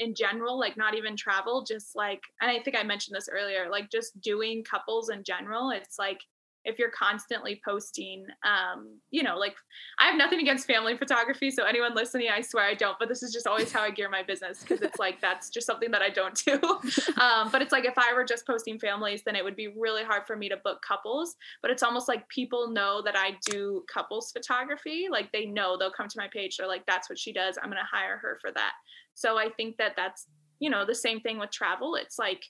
[0.00, 3.68] in general, like not even travel, just like, and I think I mentioned this earlier,
[3.70, 5.70] like just doing couples in general.
[5.70, 6.18] It's like
[6.64, 9.54] if you're constantly posting um you know like
[9.98, 13.22] i have nothing against family photography so anyone listening i swear i don't but this
[13.22, 16.02] is just always how i gear my business because it's like that's just something that
[16.02, 16.60] i don't do.
[17.20, 20.04] Um but it's like if i were just posting families then it would be really
[20.04, 23.84] hard for me to book couples but it's almost like people know that i do
[23.92, 27.32] couples photography like they know they'll come to my page they're like that's what she
[27.32, 28.72] does i'm going to hire her for that.
[29.14, 30.26] So i think that that's
[30.60, 32.44] you know the same thing with travel it's like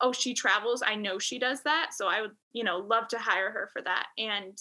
[0.00, 0.82] oh she travels.
[0.84, 1.90] I know she does that.
[1.92, 4.06] So i would you know love to hire her for that.
[4.18, 4.58] And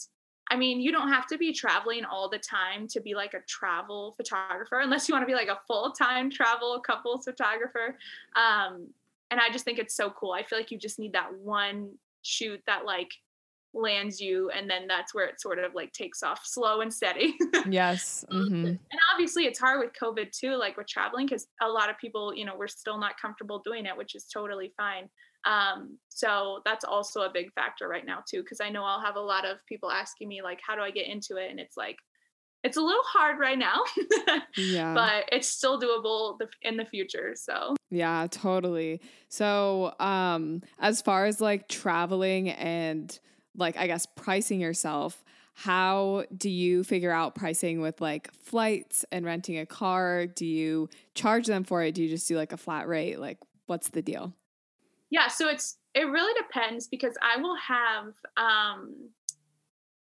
[0.51, 3.41] i mean you don't have to be traveling all the time to be like a
[3.47, 7.97] travel photographer unless you want to be like a full-time travel couples photographer.
[8.35, 8.89] Um
[9.31, 10.31] and i just think it's so cool.
[10.31, 13.11] I feel like you just need that one shoot that like
[13.75, 17.35] lands you and then that's where it sort of like takes off slow and steady.
[17.67, 18.65] Yes mm-hmm.
[18.65, 18.79] and
[19.13, 22.45] obviously it's hard with covid too like with traveling because a lot of people you
[22.45, 25.09] know we're still not comfortable doing it which is totally fine.
[25.45, 29.15] Um, so that's also a big factor right now too because i know i'll have
[29.15, 31.51] a lot of people asking me like how do i get into it?
[31.51, 31.97] And it's like
[32.65, 33.83] it's a little hard right now
[34.57, 34.93] yeah.
[34.95, 37.75] but it's still doable in the future so.
[37.91, 39.01] Yeah totally.
[39.29, 43.17] So um as far as like traveling and
[43.57, 49.25] like I guess pricing yourself, how do you figure out pricing with like flights and
[49.25, 50.25] renting a car?
[50.25, 51.93] Do you charge them for it?
[51.95, 53.19] Do you just do like a flat rate?
[53.19, 54.33] Like what's the deal?
[55.09, 59.09] Yeah, so it's it really depends because I will have um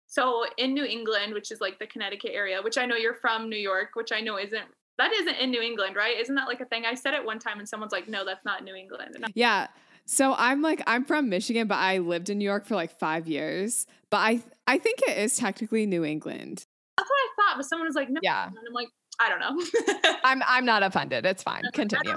[0.09, 3.49] so in New England, which is like the Connecticut area, which I know you're from
[3.49, 4.65] New York, which I know isn't
[4.99, 6.19] that isn't in New England, right?
[6.19, 6.85] Isn't that like a thing?
[6.87, 9.17] I said it one time and someone's like, no, that's not New England.
[9.35, 9.69] yeah.
[10.07, 13.29] So I'm like I'm from Michigan, but I lived in New York for like five
[13.29, 13.87] years.
[14.11, 16.67] But I I think it is technically New England.
[16.97, 18.21] That's what I thought, but someone was like, no.
[18.23, 18.47] Yeah.
[18.47, 18.89] And I'm like,
[19.19, 20.11] I don't know.
[20.25, 21.27] I'm I'm not offended.
[21.27, 21.63] It's fine.
[21.73, 22.15] Continue.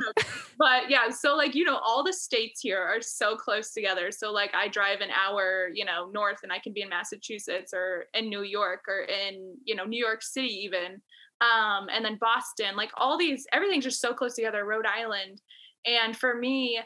[0.58, 4.12] But yeah, so like you know, all the states here are so close together.
[4.12, 7.73] So like I drive an hour, you know, north, and I can be in Massachusetts
[7.73, 11.02] or in New York or in you know New York City even,
[11.41, 12.75] um, and then Boston.
[12.75, 14.65] Like all these, everything's just so close together.
[14.65, 15.41] Rhode Island,
[15.86, 16.80] and for me,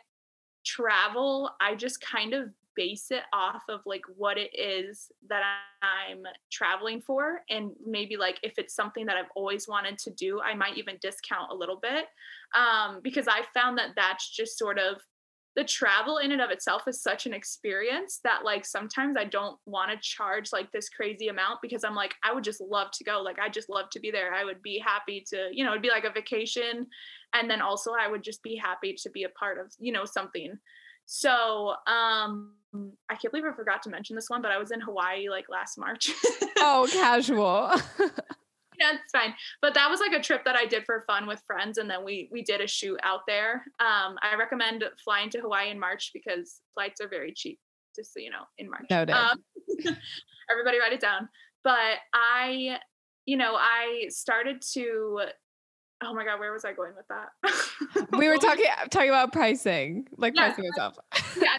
[0.66, 5.44] travel, I just kind of base it off of like what it is that
[5.82, 7.42] I'm traveling for.
[7.50, 10.98] And maybe like if it's something that I've always wanted to do, I might even
[11.02, 12.06] discount a little bit.
[12.56, 15.02] Um, because I found that that's just sort of
[15.56, 19.58] the travel in and of itself is such an experience that like sometimes I don't
[19.66, 23.04] want to charge like this crazy amount because I'm like I would just love to
[23.04, 25.72] go like I just love to be there I would be happy to you know
[25.72, 26.88] it'd be like a vacation
[27.34, 30.06] and then also I would just be happy to be a part of you know
[30.06, 30.58] something
[31.06, 32.54] so um
[33.10, 35.46] I can't believe I forgot to mention this one but I was in Hawaii like
[35.50, 36.12] last March
[36.58, 37.72] oh casual
[38.80, 39.34] yeah, it's fine.
[39.62, 42.04] But that was like a trip that I did for fun with friends, and then
[42.04, 43.66] we we did a shoot out there.
[43.80, 47.60] Um, I recommend flying to Hawaii in March because flights are very cheap.
[47.96, 48.86] Just so you know, in March.
[48.90, 49.16] Noted.
[49.16, 49.44] Um,
[50.52, 51.30] everybody write it down.
[51.64, 52.78] But I,
[53.26, 55.22] you know, I started to.
[56.02, 58.08] Oh my god, where was I going with that?
[58.18, 60.96] we were talking talking about pricing, like Yeah, pricing yourself.
[61.42, 61.58] yeah,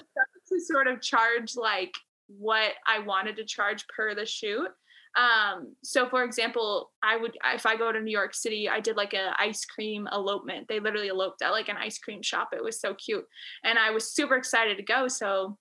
[0.48, 1.92] to sort of charge like
[2.28, 4.68] what I wanted to charge per the shoot.
[5.16, 8.96] Um, so for example, I would if I go to New York City, I did
[8.96, 10.66] like a ice cream elopement.
[10.68, 12.50] They literally eloped at like an ice cream shop.
[12.52, 13.24] It was so cute.
[13.62, 15.06] And I was super excited to go.
[15.08, 15.56] So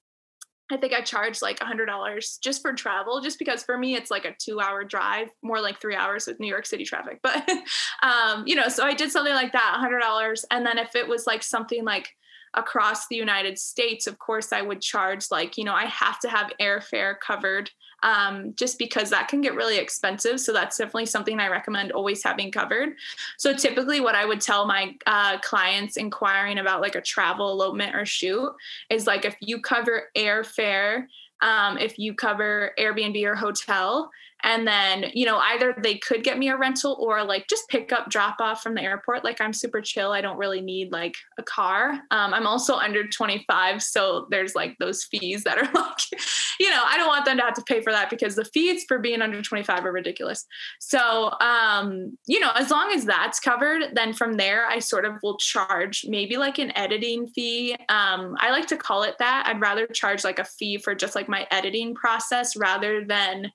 [0.72, 3.96] I think I charged like a hundred dollars just for travel, just because for me
[3.96, 7.20] it's like a two hour drive, more like three hours with New York City traffic.
[7.22, 7.48] But
[8.04, 10.46] um, you know, so I did something like that, a hundred dollars.
[10.50, 12.16] And then if it was like something like
[12.54, 16.30] across the United States, of course, I would charge like, you know, I have to
[16.30, 17.72] have airfare covered
[18.04, 20.40] um, just because that can get really expensive.
[20.40, 22.96] So that's definitely something I recommend always having covered.
[23.38, 27.96] So typically, what I would tell my uh, clients inquiring about like a travel elopement
[27.96, 28.54] or shoot
[28.90, 31.08] is like if you cover airfare,
[31.42, 34.12] um, if you cover Airbnb or hotel,
[34.44, 37.92] and then you know either they could get me a rental or like just pick
[37.92, 39.24] up drop off from the airport.
[39.24, 40.12] Like i'm super chill.
[40.12, 42.02] I don't really need like a car.
[42.12, 46.22] Um, i'm also under 25 so there's like those fees that are like
[46.60, 48.86] you know i don't want them to have to pay for that because the fees
[48.88, 50.46] for being under 25 are ridiculous.
[50.80, 55.14] So um, you know as long as that's covered then from there i sort of
[55.24, 57.76] will charge maybe like an editing fee.
[57.90, 59.46] Um, i like to call it that.
[59.48, 63.52] I'd rather charge like a fee for just like my editing process rather than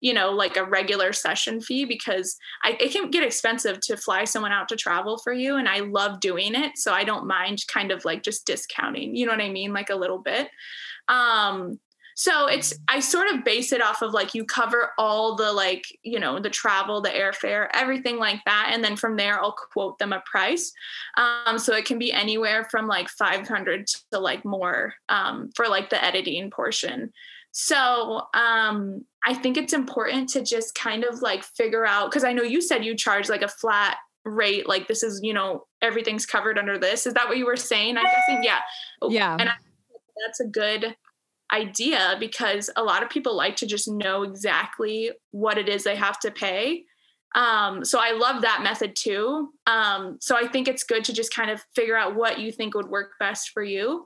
[0.00, 4.24] you know, like a regular session fee because I, it can get expensive to fly
[4.24, 5.56] someone out to travel for you.
[5.56, 6.72] And I love doing it.
[6.76, 9.72] So I don't mind kind of like just discounting, you know what I mean?
[9.72, 10.48] Like a little bit.
[11.08, 11.80] Um,
[12.18, 15.84] so it's, I sort of base it off of like you cover all the like,
[16.02, 18.70] you know, the travel, the airfare, everything like that.
[18.72, 20.72] And then from there, I'll quote them a price.
[21.18, 25.90] Um, so it can be anywhere from like 500 to like more um, for like
[25.90, 27.12] the editing portion.
[27.58, 32.34] So um, I think it's important to just kind of like figure out because I
[32.34, 36.26] know you said you charge like a flat rate, like this is, you know, everything's
[36.26, 37.06] covered under this.
[37.06, 37.96] Is that what you were saying?
[37.96, 38.58] I'm guessing, yeah.
[39.08, 39.38] Yeah.
[39.40, 39.54] And I,
[40.26, 40.96] that's a good
[41.50, 45.96] idea because a lot of people like to just know exactly what it is they
[45.96, 46.84] have to pay.
[47.34, 49.48] Um, so I love that method too.
[49.66, 52.74] Um, so I think it's good to just kind of figure out what you think
[52.74, 54.04] would work best for you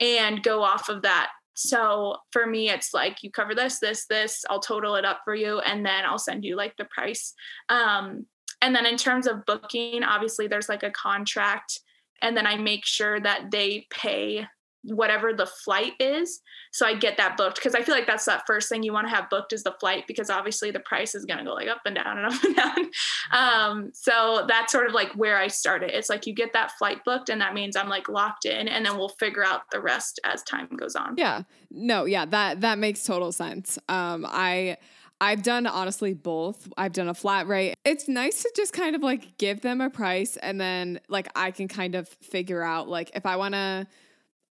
[0.00, 1.28] and go off of that
[1.58, 5.34] so for me, it's like you cover this, this, this, I'll total it up for
[5.34, 7.34] you, and then I'll send you like the price.
[7.68, 8.26] Um,
[8.62, 11.80] and then in terms of booking, obviously there's like a contract,
[12.22, 14.46] and then I make sure that they pay
[14.84, 16.40] whatever the flight is
[16.72, 19.06] so i get that booked because i feel like that's that first thing you want
[19.06, 21.68] to have booked is the flight because obviously the price is going to go like
[21.68, 22.90] up and down and up and down.
[23.30, 25.96] Um, so that's sort of like where i started.
[25.96, 28.84] It's like you get that flight booked and that means i'm like locked in and
[28.84, 31.14] then we'll figure out the rest as time goes on.
[31.16, 31.42] Yeah.
[31.70, 33.78] No yeah that that makes total sense.
[33.88, 34.76] Um i
[35.20, 36.68] I've done honestly both.
[36.76, 37.74] I've done a flat rate.
[37.84, 41.50] It's nice to just kind of like give them a price and then like I
[41.50, 43.88] can kind of figure out like if I want to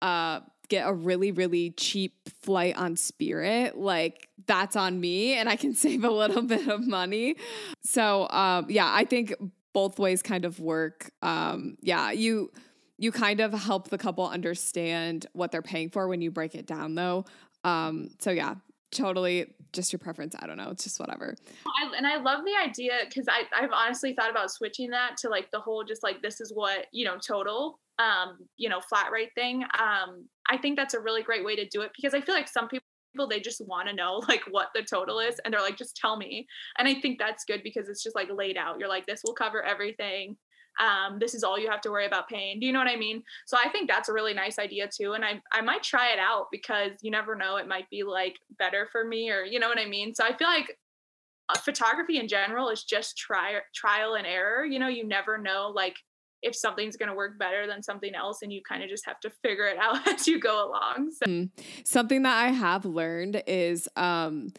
[0.03, 5.57] uh get a really really cheap flight on spirit like that's on me and i
[5.57, 7.37] can save a little bit of money.
[7.83, 9.35] So um yeah i think
[9.73, 11.11] both ways kind of work.
[11.23, 12.51] Um yeah you
[12.99, 16.67] you kind of help the couple understand what they're paying for when you break it
[16.67, 17.27] down though.
[17.65, 18.55] Um so yeah
[18.91, 20.35] totally just your preference.
[20.39, 21.37] I don't know it's just whatever.
[21.67, 25.51] I, and i love the idea because i've honestly thought about switching that to like
[25.51, 29.31] the whole just like this is what you know total um, you know, flat rate
[29.35, 29.63] thing.
[29.63, 32.49] Um, I think that's a really great way to do it because I feel like
[32.49, 32.83] some people
[33.31, 36.17] they just want to know like what the total is and they're like just tell
[36.17, 36.47] me.
[36.79, 38.79] And i think that's good because it's just like laid out.
[38.79, 40.37] You're like this will cover everything.
[40.79, 42.61] Um, this is all you have to worry about paying.
[42.61, 43.23] Do you know what i mean?
[43.47, 46.19] So i think that's a really nice idea too and i i might try it
[46.19, 49.69] out because you never know it might be like better for me or you know
[49.69, 50.15] what i mean?
[50.15, 50.77] So i feel like
[51.49, 54.89] uh, photography in general is just try trial and error you know?
[54.89, 55.97] You never know like
[56.43, 59.19] if something's going to work better than something else and you kind of just have
[59.21, 61.27] to figure it out as you go along so.
[61.27, 61.51] Mm.
[61.85, 64.53] something that i have learned is um,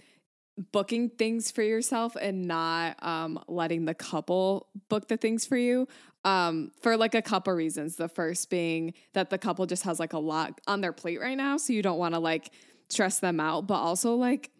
[0.71, 5.87] booking things for yourself and not um, letting the couple book the things for you
[6.25, 10.13] um, for like a couple reasons the first being that the couple just has like
[10.13, 12.51] a lot on their plate right now so you don't want to like
[12.89, 14.51] stress them out but also like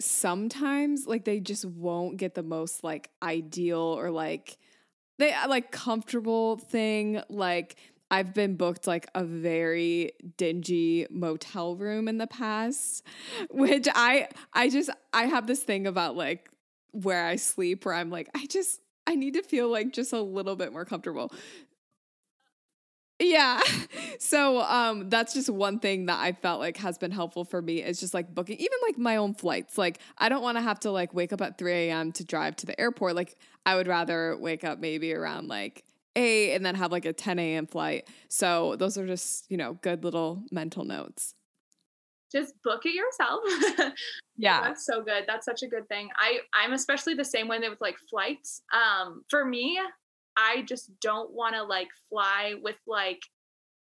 [0.00, 4.58] sometimes like they just won't get the most like ideal or like
[5.22, 7.76] they uh, like comfortable thing like
[8.10, 13.06] I've been booked like a very dingy motel room in the past,
[13.50, 16.50] which I I just I have this thing about like
[16.90, 20.20] where I sleep where I'm like I just I need to feel like just a
[20.20, 21.32] little bit more comfortable.
[23.22, 23.60] Yeah.
[24.18, 27.82] So um that's just one thing that I felt like has been helpful for me
[27.82, 29.76] is just like booking even like my own flights.
[29.76, 32.12] Like I don't want to have to like wake up at 3 a.m.
[32.12, 33.16] to drive to the airport.
[33.16, 37.12] Like I would rather wake up maybe around like 8 and then have like a
[37.12, 37.66] 10 a.m.
[37.66, 38.08] flight.
[38.28, 41.34] So those are just, you know, good little mental notes.
[42.30, 43.92] Just book it yourself.
[44.36, 44.62] yeah.
[44.62, 45.24] That's so good.
[45.26, 46.08] That's such a good thing.
[46.16, 48.62] I I'm especially the same way with like flights.
[48.72, 49.78] Um for me,
[50.36, 53.22] I just don't want to like fly with like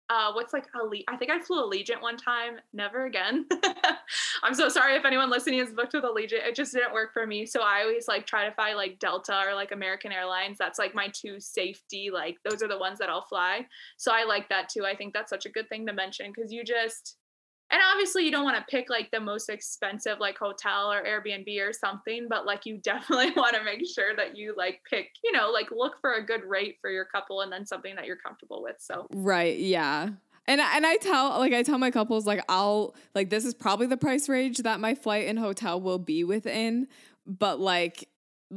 [0.10, 2.56] uh, what's like Alle- I think I flew Allegiant one time.
[2.74, 3.46] Never again.
[4.44, 6.48] I'm so sorry if anyone listening is booked with Allegiant.
[6.48, 7.46] It just didn't work for me.
[7.46, 10.58] So I always like try to fly like Delta or like American Airlines.
[10.58, 12.10] That's like my two safety.
[12.12, 13.68] Like those are the ones that I'll fly.
[13.98, 14.84] So I like that too.
[14.84, 17.19] I think that's such a good thing to mention because you just
[17.72, 21.68] and obviously you don't want to pick like the most expensive like hotel or airbnb
[21.68, 25.32] or something but like you definitely want to make sure that you like pick you
[25.32, 28.16] know like look for a good rate for your couple and then something that you're
[28.16, 29.58] comfortable with so Right.
[29.58, 30.10] Yeah.
[30.46, 33.88] And and I tell like I tell my couples like I'll like this is probably
[33.88, 36.88] the price range that my flight and hotel will be within,
[37.26, 38.08] but like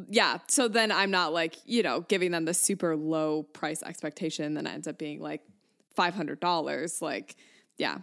[0.09, 4.55] yeah, so then I'm not like, you know, giving them the super low price expectation
[4.55, 5.43] then it ends up being like
[5.97, 7.37] $500 like
[7.77, 7.99] yeah.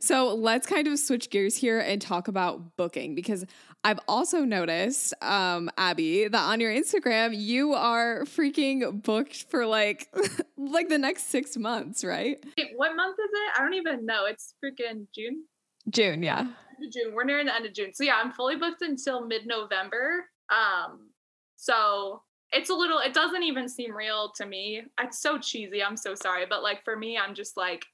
[0.00, 3.44] So let's kind of switch gears here and talk about booking because
[3.84, 10.08] I've also noticed, um, Abby, that on your Instagram you are freaking booked for like
[10.56, 12.42] like the next six months, right?
[12.58, 15.44] Wait, what month is it i don't even know it's freaking june
[15.90, 16.46] June, yeah.
[16.92, 17.14] June.
[17.14, 17.92] We're nearing the end of June.
[17.94, 20.26] So yeah, I'm fully booked until mid-November.
[20.50, 21.10] Um,
[21.56, 22.22] so
[22.52, 24.82] it's a little it doesn't even seem real to me.
[25.00, 25.82] It's so cheesy.
[25.82, 26.46] I'm so sorry.
[26.48, 27.84] But like for me, I'm just like,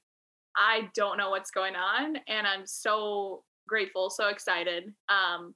[0.57, 2.17] I don't know what's going on.
[2.27, 4.93] And I'm so grateful, so excited.
[5.09, 5.53] Um,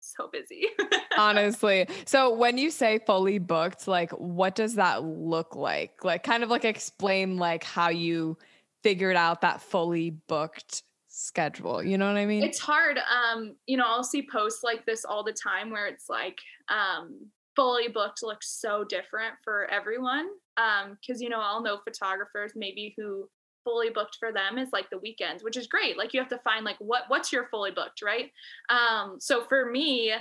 [0.00, 0.66] so busy.
[1.18, 1.86] Honestly.
[2.06, 6.04] So when you say fully booked, like what does that look like?
[6.04, 8.36] Like kind of like explain like how you
[8.82, 11.82] figured out that fully booked schedule.
[11.82, 12.42] You know what I mean?
[12.42, 16.08] it's hard um you know i'll see posts like this all the time where it's
[16.08, 16.38] like
[16.68, 20.26] um fully booked looks so different for everyone
[20.56, 23.28] um because you know i'll know photographers maybe who
[23.64, 25.96] fully booked for them is like the weekends which is great.
[25.96, 28.30] Like you have to find like what what's your fully booked right?
[28.68, 30.12] Um so for me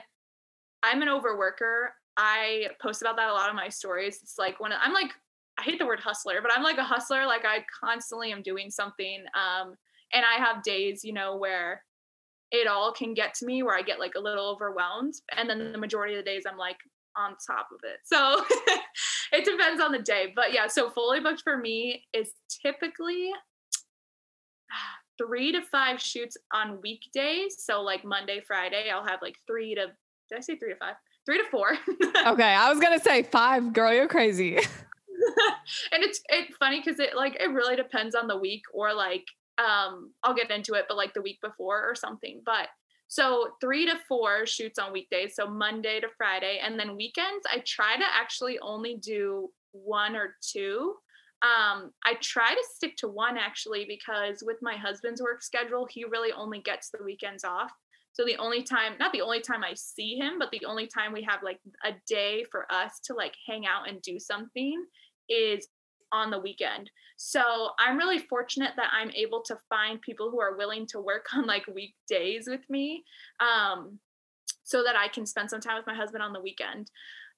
[0.84, 1.88] i'm an overworker.
[2.18, 4.20] I post about that a lot of my stories.
[4.22, 5.12] It's like when i'm like
[5.60, 7.26] i hate the word hustler but i'm like a hustler.
[7.26, 9.76] Like i constantly am doing something um
[10.14, 11.84] and i have days you know where
[12.52, 15.72] it all can get to me where i get like a little overwhelmed and then
[15.72, 16.78] the majority of the days i'm like
[17.16, 18.00] on top of it.
[18.04, 18.44] So
[19.38, 23.32] it depends on the day but yeah so fully booked for me is typically
[25.18, 29.88] three to five shoots on weekdays so like monday friday i'll have like three to
[30.30, 31.72] did i say three to five three to four
[32.28, 32.44] okay.
[32.44, 34.58] I was gonna say five, girl, you're crazy.
[35.92, 39.26] and it's it's funny because it like it really depends on the week or like
[39.58, 42.42] um I'll get into it, but like the week before or something.
[42.46, 42.68] But
[43.12, 47.62] so three to four shoots on weekdays, so Monday to Friday, and then weekends I
[47.68, 50.94] try to actually only do one or two.
[51.42, 56.06] Um, I try to stick to one actually because with my husband's work schedule, he
[56.06, 57.74] really only gets the weekends off.
[58.14, 61.12] So the only time, not the only time I see him, but the only time
[61.12, 64.86] we have like a day for us to like hang out and do something
[65.28, 65.68] is
[66.12, 66.90] on the weekend.
[67.18, 71.28] So I'm really fortunate that I'm able to find people who are willing to work
[71.36, 73.04] on like weekdays with me
[73.40, 74.00] um,
[74.64, 76.90] so that I can spend some time with my husband on the weekend.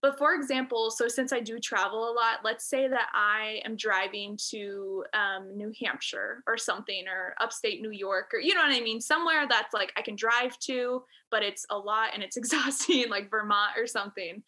[0.03, 3.77] But for example, so since I do travel a lot, let's say that I am
[3.77, 8.75] driving to um, New Hampshire or something, or upstate New York, or you know what
[8.75, 12.35] I mean, somewhere that's like I can drive to, but it's a lot and it's
[12.37, 14.43] exhausting, like Vermont or something.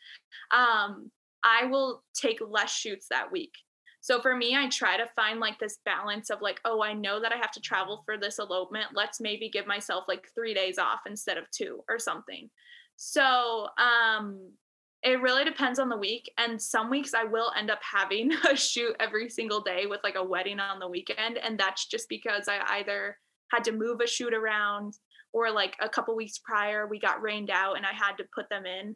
[0.51, 1.09] Um,
[1.45, 3.53] I will take less shoots that week.
[4.05, 7.19] So for me, I try to find like this balance of like, oh, I know
[7.19, 8.89] that I have to travel for this elopement.
[8.93, 12.51] Let's maybe give myself like three days off instead of two or something.
[12.97, 14.51] So um,
[15.01, 16.31] it really depends on the week.
[16.37, 20.17] And some weeks I will end up having a shoot every single day with like
[20.17, 21.39] a wedding on the weekend.
[21.39, 23.17] And that's just because I either
[23.51, 24.93] had to move a shoot around
[25.35, 28.47] or like a couple weeks prior we got rained out and i had to put
[28.49, 28.95] them in.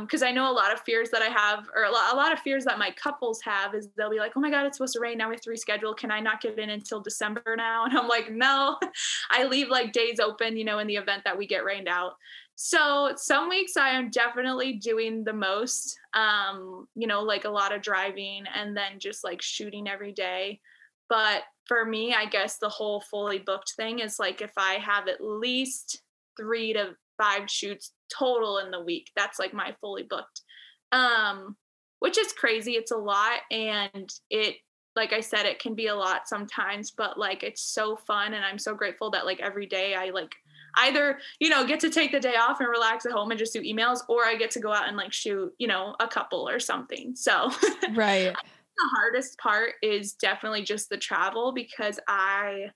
[0.00, 2.32] Because i know a lot of fears that i have or a lot, a lot
[2.32, 4.94] of fears that my couples have is they'll be like oh my god it's supposed
[4.94, 5.16] to rain.
[5.16, 5.96] Now we have to reschedule.
[5.96, 7.84] Can i not get in until december now?
[7.90, 8.78] And i'm like no.
[9.30, 12.14] I leave like days open you know in the event that we get rained out.
[12.56, 17.72] So some weeks i am definitely doing the most um you know like a lot
[17.72, 20.60] of driving and then just like shooting every day.
[21.08, 25.06] But for me, I guess the whole fully booked thing is like if I have
[25.06, 26.02] at least
[26.36, 30.40] three to five shoots total in the week, that's like my fully booked.
[30.90, 31.54] Um,
[32.00, 32.72] which is crazy.
[32.72, 34.56] It's a lot and it
[34.96, 38.44] like I said, it can be a lot sometimes, but like it's so fun and
[38.44, 40.34] I'm so grateful that like every day I like
[40.78, 43.52] either, you know, get to take the day off and relax at home and just
[43.52, 46.48] do emails, or I get to go out and like shoot, you know, a couple
[46.48, 47.14] or something.
[47.14, 47.52] So
[47.94, 48.34] right.
[48.82, 52.70] The hardest part is definitely just the travel because I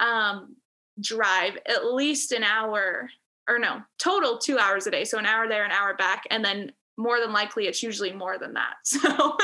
[0.00, 0.56] um
[1.00, 3.08] drive at least an hour
[3.48, 5.04] or no, total 2 hours a day.
[5.04, 8.38] So an hour there, an hour back and then more than likely it's usually more
[8.38, 8.74] than that.
[8.84, 9.36] So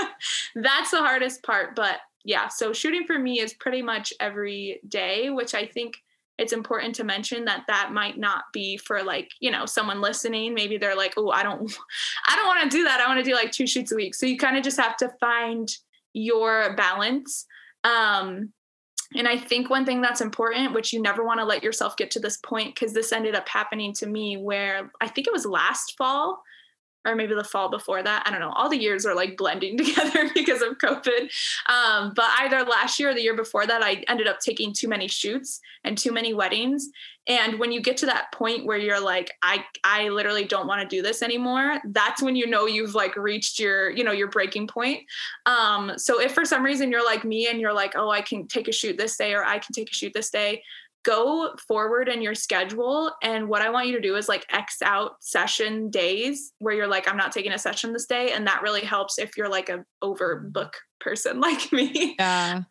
[0.54, 5.30] that's the hardest part, but yeah, so shooting for me is pretty much every day,
[5.30, 5.94] which I think
[6.38, 10.54] it's important to mention that that might not be for like you know someone listening.
[10.54, 11.60] Maybe they're like oh i don't
[12.28, 13.00] i don't want to do that.
[13.00, 14.14] I want to do like two shoots a week.
[14.14, 15.68] So you kind of just have to find
[16.12, 17.46] your balance.
[17.84, 18.52] Um
[19.16, 22.10] and i think one thing that's important which you never want to let yourself get
[22.10, 25.46] to this point because this ended up happening to me where i think it was
[25.46, 26.42] last fall
[27.06, 28.22] or maybe the fall before that.
[28.26, 28.52] I don't know.
[28.54, 31.30] All the years are like blending together because of COVID.
[31.68, 34.88] Um, but either last year or the year before that, I ended up taking too
[34.88, 36.88] many shoots and too many weddings.
[37.26, 40.80] And when you get to that point where you're like, I, I literally don't want
[40.80, 44.28] to do this anymore, that's when you know you've like reached your, you know, your
[44.28, 45.02] breaking point.
[45.44, 48.46] Um, so if for some reason you're like me and you're like, oh, I can
[48.48, 50.62] take a shoot this day or I can take a shoot this day,
[51.04, 54.82] go forward in your schedule and what i want you to do is like x
[54.82, 58.62] out session days where you're like i'm not taking a session this day and that
[58.62, 62.16] really helps if you're like a overbook person like me.
[62.18, 62.62] Yeah.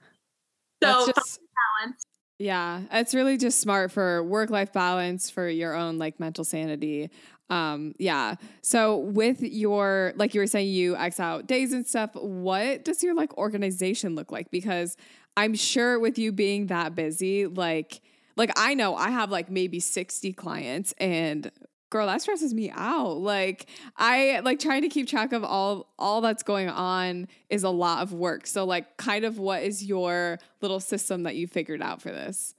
[0.84, 1.40] So just,
[1.80, 2.04] balance.
[2.40, 7.10] Yeah it's really just smart for work life balance for your own like mental sanity.
[7.50, 8.36] Um yeah.
[8.62, 13.02] So with your like you were saying you x out days and stuff what does
[13.02, 14.52] your like organization look like?
[14.52, 14.98] Because
[15.36, 18.02] i'm sure with you being that busy like
[18.38, 21.52] like I know I have like maybe 60 clients and
[21.90, 23.18] girl that stresses me out.
[23.18, 23.68] Like
[23.98, 28.04] i like trying to keep track of all all that's going on is a lot
[28.04, 28.48] of work.
[28.48, 32.54] So like kind of what is your little system that you figured out for this?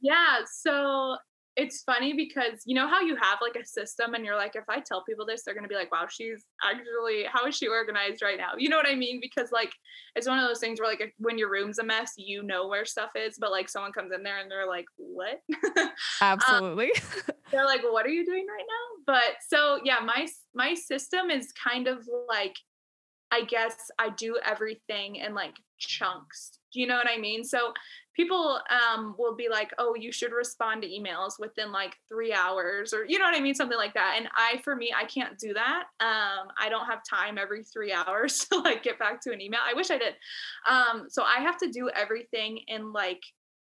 [0.00, 1.16] Yeah so
[1.56, 4.64] it's funny because you know how you have like a system and you're like if
[4.68, 7.68] i tell people this they're going to be like wow she's actually how is she
[7.68, 8.52] organized right now?
[8.58, 9.20] You know what i mean?
[9.20, 9.72] Because like
[10.16, 12.84] it's one of those things where like when your room's a mess you know where
[12.84, 15.40] stuff is but like someone comes in there and they're like what?
[16.20, 16.90] Um, absolutely.
[16.96, 19.14] um, they're like what are you doing right now?
[19.14, 22.54] But so yeah my my system is kind of like
[23.30, 26.58] i guess i do everything in like chunks.
[26.72, 27.44] Do you know what i mean?
[27.44, 27.72] So
[28.14, 32.94] people um, will be like, oh, you should respond to emails within like three hours
[32.94, 33.54] or you know what I mean?
[33.54, 34.14] Something like that.
[34.16, 35.84] And I, for me, I can't do that.
[36.00, 39.60] Um, I don't have time every three hours to like get back to an email.
[39.64, 40.14] I wish I did.
[40.68, 43.22] Um, so I have to do everything in like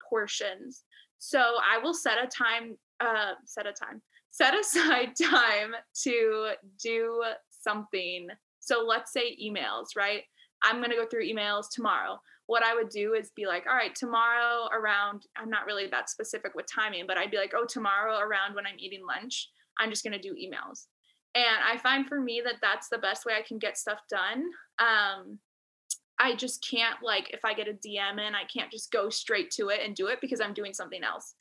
[0.08, 0.84] portions.
[1.18, 5.74] So I will set a time, uh, set a time, set aside time
[6.04, 8.28] to do something.
[8.60, 10.22] So let's say emails, right?
[10.62, 13.76] I'm going to go through emails tomorrow what I would do is be like, all
[13.76, 17.66] right, tomorrow around, I'm not really that specific with timing, but I'd be like, oh,
[17.68, 20.86] tomorrow around when I'm eating lunch, I'm just going to do emails.
[21.34, 24.44] And I find for me that that's the best way I can get stuff done.
[24.78, 25.38] Um,
[26.18, 29.50] I just can't, like, if I get a DM in, I can't just go straight
[29.52, 31.34] to it and do it because I'm doing something else.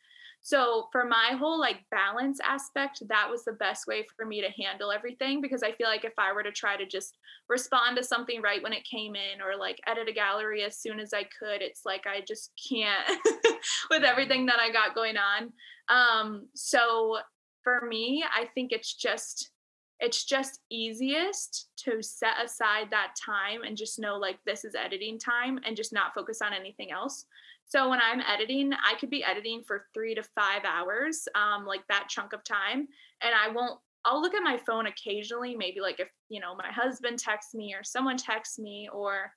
[0.48, 4.64] So for my whole like balance aspect, that was the best way for me to
[4.64, 7.18] handle everything because I feel like if I were to try to just
[7.50, 11.02] respond to something right when it came in or like edit a gallery as soon
[11.02, 13.28] as I could, it's like I just can't
[13.90, 15.52] with everything that I got going on.
[15.90, 17.18] Um, so
[17.62, 19.52] for me, I think it's just
[20.00, 25.20] it's just easiest to set aside that time and just know like this is editing
[25.20, 27.26] time and just not focus on anything else
[27.68, 31.86] so when I'm editing, I could be editing for three to five hours, um, like
[31.90, 32.88] that chunk of time.
[33.22, 36.72] And I won't, I'll look at my phone occasionally, maybe like if, you know, my
[36.72, 39.32] husband texts me or someone texts me or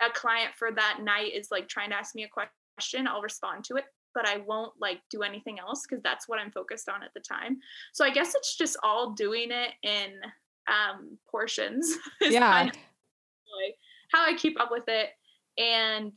[0.00, 3.64] a client for that night is like trying to ask me a question, I'll respond
[3.64, 3.84] to it.
[4.14, 7.20] But I won't like do anything else because that's what I'm focused on at the
[7.20, 7.58] time.
[7.92, 10.12] So I guess it's just all doing it in
[10.68, 11.96] um, portions.
[12.20, 12.40] yeah.
[12.40, 12.76] Kind of
[14.12, 15.08] how I keep up with it.
[15.58, 16.16] And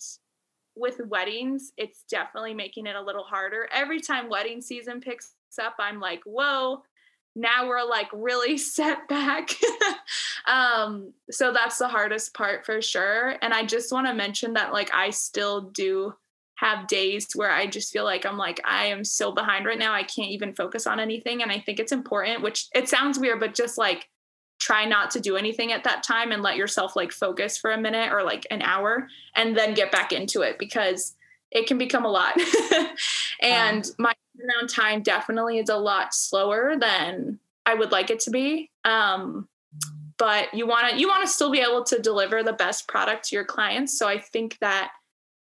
[0.76, 3.68] with weddings, it's definitely making it a little harder.
[3.74, 6.84] Every time wedding season picks up, I'm like, whoa,
[7.36, 9.50] now we're like really set back.
[10.48, 13.36] um, so that's the hardest part for sure.
[13.42, 16.14] And I just want to mention that like I still do
[16.56, 19.94] have days where I just feel like I'm like, I am so behind right now.
[19.94, 21.42] I can't even focus on anything.
[21.42, 24.08] And I think it's important, which it sounds weird, but just like
[24.66, 27.78] try not to do anything at that time and let yourself like focus for a
[27.78, 31.13] minute or like an hour and then get back into it because
[31.51, 32.36] it can become a lot.
[33.43, 37.38] and um, my turnaround time definitely is a lot slower than
[37.68, 38.72] I would like it to be.
[38.84, 39.47] Um,
[40.18, 43.26] but you want to you want to still be able to deliver the best product
[43.26, 43.99] to your clients.
[43.99, 44.93] So I think that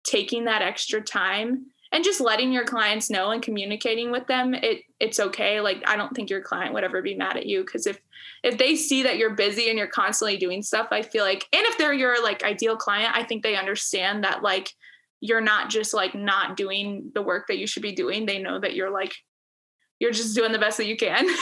[0.03, 4.82] taking that extra time and just letting your clients know and communicating with them it
[5.00, 7.86] it's okay like i don't think your client would ever be mad at you because
[7.86, 8.00] if
[8.44, 11.66] if they see that you're busy and you're constantly doing stuff i feel like and
[11.66, 14.74] if they're your like ideal client i think they understand that like
[15.20, 18.60] you're not just like not doing the work that you should be doing they know
[18.60, 19.14] that you're like
[20.00, 21.28] you're just doing the best that you can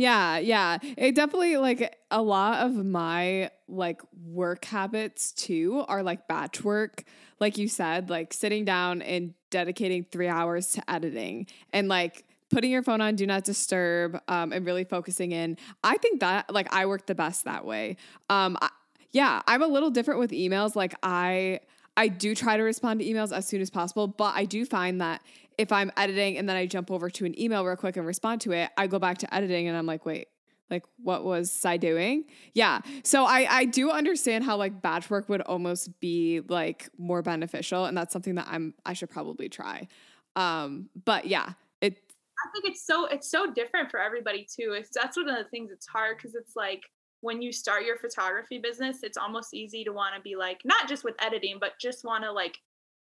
[0.00, 0.78] Yeah, yeah.
[0.96, 7.04] It definitely like a lot of my like work habits too are like batch work.
[7.38, 12.70] Like you said, like sitting down and dedicating three hours to editing and like putting
[12.70, 15.56] your phone on do not disturb um, and really focusing in.
[15.84, 17.96] I think that like I work the best that way.
[18.28, 18.70] Um, I,
[19.12, 20.76] yeah, I'm a little different with emails.
[20.76, 21.60] Like I
[21.96, 25.00] I do try to respond to emails as soon as possible, but I do find
[25.00, 25.22] that
[25.58, 28.40] if I'm editing and then I jump over to an email real quick and respond
[28.42, 30.28] to it, I go back to editing and I'm like, wait,
[30.70, 32.24] like what was I doing?
[32.54, 32.80] Yeah.
[33.04, 37.84] So I I do understand how like batch work would almost be like more beneficial
[37.84, 39.88] and that's something that I'm I should probably try.
[40.36, 44.74] Um but yeah, it I think it's so it's so different for everybody too.
[44.76, 46.82] It's that's one of the things it's hard because it's like
[47.22, 50.88] when you start your photography business, it's almost easy to want to be like not
[50.88, 52.56] just with editing, but just want to like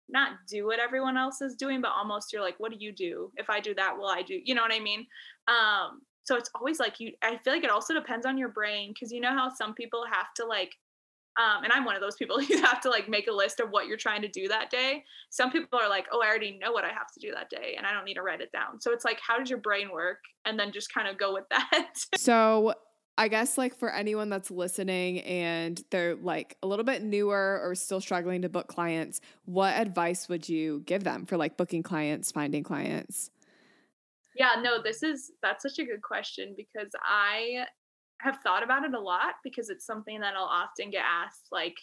[0.08, 3.30] not do what everyone else is doing, but almost you're like, what do you do?
[3.36, 4.38] If I do that, will I do?
[4.44, 5.06] You know what I mean?
[5.48, 7.12] Um, so it's always like you.
[7.22, 10.04] I feel like it also depends on your brain because you know how some people
[10.10, 10.72] have to like.
[11.40, 12.40] Um, and I'm one of those people.
[12.48, 15.02] You have to like make a list of what you're trying to do that day.
[15.30, 17.74] Some people are like, "Oh, I already know what I have to do that day,
[17.76, 19.90] and I don't need to write it down." So it's like, how does your brain
[19.90, 20.18] work?
[20.44, 21.94] And then just kind of go with that.
[22.16, 22.74] so
[23.18, 27.74] I guess like for anyone that's listening and they're like a little bit newer or
[27.74, 32.32] still struggling to book clients, what advice would you give them for like booking clients,
[32.32, 33.30] finding clients?
[34.36, 37.66] Yeah, no, this is that's such a good question because I
[38.20, 41.76] have thought about it a lot because it's something that I'll often get asked like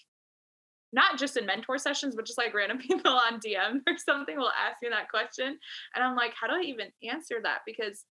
[0.91, 4.52] not just in mentor sessions, but just like random people on DM or something will
[4.52, 5.58] ask me that question.
[5.95, 7.60] And I'm like, how do I even answer that?
[7.66, 8.06] Because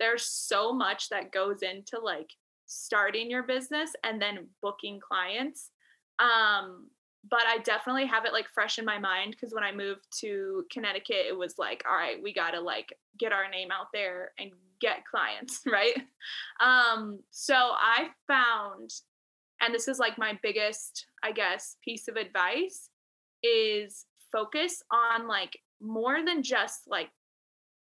[0.00, 2.30] there's so much that goes into like
[2.66, 5.70] starting your business and then booking clients.
[6.18, 6.88] Um,
[7.30, 10.64] but I definitely have it like fresh in my mind because when I moved to
[10.70, 14.32] Connecticut, it was like, all right, we got to like get our name out there
[14.38, 14.50] and
[14.80, 15.96] get clients, right?
[16.60, 18.90] Um, so I found,
[19.60, 22.90] and this is like my biggest, I guess, piece of advice
[23.42, 27.10] is focus on like more than just like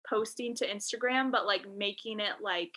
[0.08, 2.72] posting to Instagram, but like making it like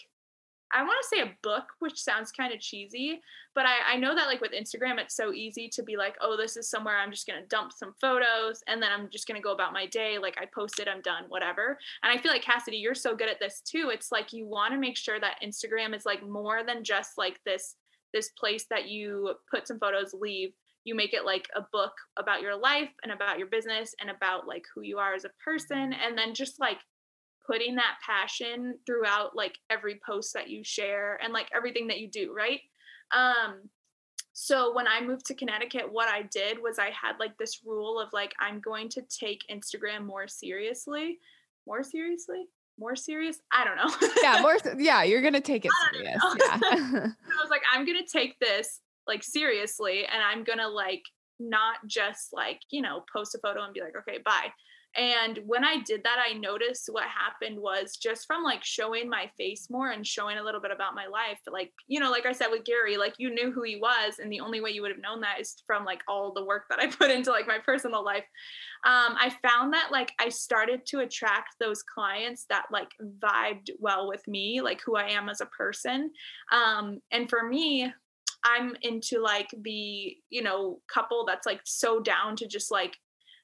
[0.74, 3.22] I want to say a book, which sounds kind of cheesy,
[3.54, 6.36] but I, I know that like with Instagram, it's so easy to be like, oh,
[6.36, 9.54] this is somewhere I'm just gonna dump some photos and then I'm just gonna go
[9.54, 10.18] about my day.
[10.18, 11.78] Like I posted, I'm done, whatever.
[12.02, 13.92] And I feel like Cassidy, you're so good at this too.
[13.94, 17.40] It's like you want to make sure that Instagram is like more than just like
[17.46, 17.76] this
[18.14, 20.54] this place that you put some photos, leave.
[20.86, 24.48] You make it like a book about your life and about your business and about
[24.48, 26.78] like who you are as a person, and then just like
[27.46, 32.10] putting that passion throughout like every post that you share and like everything that you
[32.10, 32.62] do, right?
[33.12, 33.70] Um
[34.34, 38.00] so when I moved to Connecticut, what I did was I had like this rule
[38.00, 41.20] of like I'm going to take Instagram more seriously.
[41.68, 42.46] More seriously?
[42.80, 43.40] More serious?
[43.52, 44.10] I don't know.
[44.24, 46.20] yeah, more yeah, you're going to take it serious.
[46.24, 46.58] Yeah.
[46.64, 51.04] I was like I'm going to take this like seriously and I'm going to like
[51.40, 54.48] not just like, you know, post a photo and be like, "Okay, bye."
[54.96, 59.30] And when I did that, I noticed what happened was just from like showing my
[59.38, 61.40] face more and showing a little bit about my life.
[61.52, 64.20] Like, you know, like I said with Gary, like you knew who he was.
[64.20, 66.66] And the only way you would have known that is from like all the work
[66.70, 68.26] that I put into like my personal life.
[68.86, 72.90] Um, I found that like I started to attract those clients that like
[73.20, 76.12] vibed well with me, like who I am as a person.
[76.52, 77.92] Um, and for me,
[78.46, 82.98] I'm into like the, you know, couple that's like so down to just like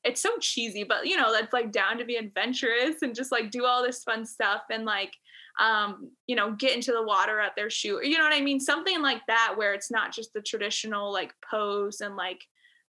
[0.04, 3.52] it's so cheesy, but you know, that's like down to be adventurous and just like
[3.52, 5.14] do all this fun stuff and like
[5.60, 8.00] um, you know, get into the water at their shoe.
[8.02, 8.62] You know what I mean?
[8.62, 12.40] Something like that where it's not just the traditional like pose and like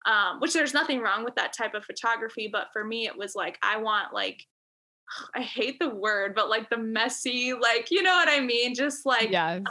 [0.05, 3.35] um, which there's nothing wrong with that type of photography, but for me it was
[3.35, 4.43] like I want like
[5.35, 8.75] I hate the word, but like the messy, like you know what I mean?
[8.75, 9.63] Just like yes.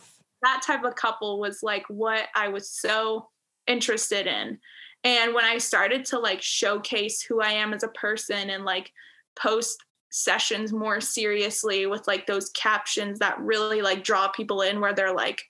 [0.42, 3.28] that type of couple was like what I was so
[3.66, 4.58] interested in.
[5.04, 8.92] And when I started to like showcase who I am as a person and like
[9.36, 14.94] post sessions more seriously with like those captions that really like draw people in where
[14.94, 15.42] they're like,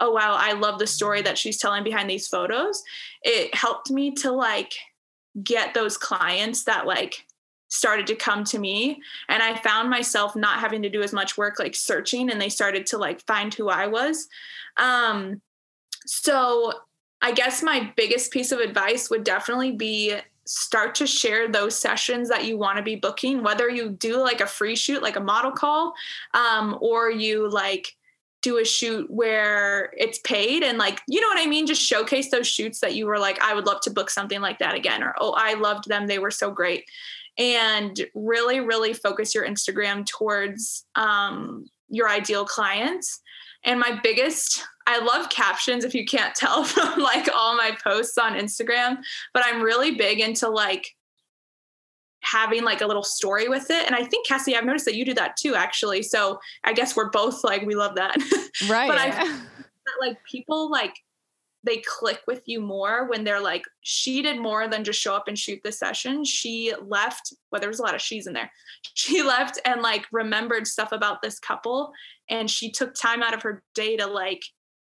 [0.00, 2.82] oh wow, I love the story that she's telling behind these photos.
[3.22, 4.74] It helped me to like
[5.42, 7.26] get those clients that like
[7.68, 11.36] started to come to me and i found myself not having to do as much
[11.36, 14.28] work like searching and they started to like find who i was
[14.76, 15.40] um
[16.06, 16.72] so
[17.22, 22.28] I guess my biggest piece of advice would definitely be start to share those sessions
[22.28, 25.20] that you want to be booking, whether you do like a free shoot, like a
[25.20, 25.94] model call,
[26.34, 27.88] um, or you like
[28.42, 31.66] do a shoot where it's paid and like you know what i mean?
[31.66, 34.58] Just showcase those shoots that you were like i would love to book something like
[34.58, 36.84] that again or oh i loved them they were so great.
[37.38, 43.22] And really really focus your instagram towards um, your ideal clients.
[43.64, 48.18] And my biggest I love captions if you can't tell from like all my posts
[48.18, 48.98] on Instagram,
[49.32, 50.86] but I'm really big into like
[52.20, 53.86] having like a little story with it.
[53.86, 56.02] And I think Cassie, I've noticed that you do that too, actually.
[56.02, 58.16] So I guess we're both like, we love that.
[58.68, 58.88] Right.
[58.88, 60.94] but I that like people like
[61.64, 65.28] they click with you more when they're like, she did more than just show up
[65.28, 66.24] and shoot the session.
[66.24, 68.50] She left, well, there was a lot of she's in there.
[68.96, 71.92] She left and like remembered stuff about this couple.
[72.28, 74.42] And she took time out of her day to like,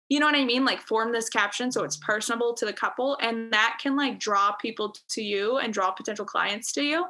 [0.10, 0.64] you know what I mean?
[0.66, 3.18] Like form this caption so it's personable to the couple.
[3.22, 7.06] And that can like draw people to you and draw potential clients to you.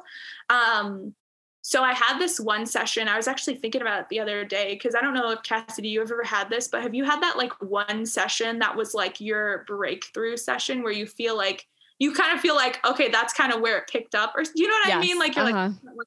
[0.50, 1.14] Um,
[1.62, 3.08] so I had this one session.
[3.08, 5.88] I was actually thinking about it the other day because I don't know if Cassidy,
[5.88, 9.20] you've ever had this, but have you had that like one session that was like
[9.20, 11.66] your breakthrough session where you feel like
[11.98, 14.68] you kind of feel like, okay, that's kind of where it picked up, or you
[14.68, 14.96] know what Yes.
[14.96, 15.18] I mean?
[15.18, 15.68] Like you're Uh-huh.
[15.84, 16.06] like,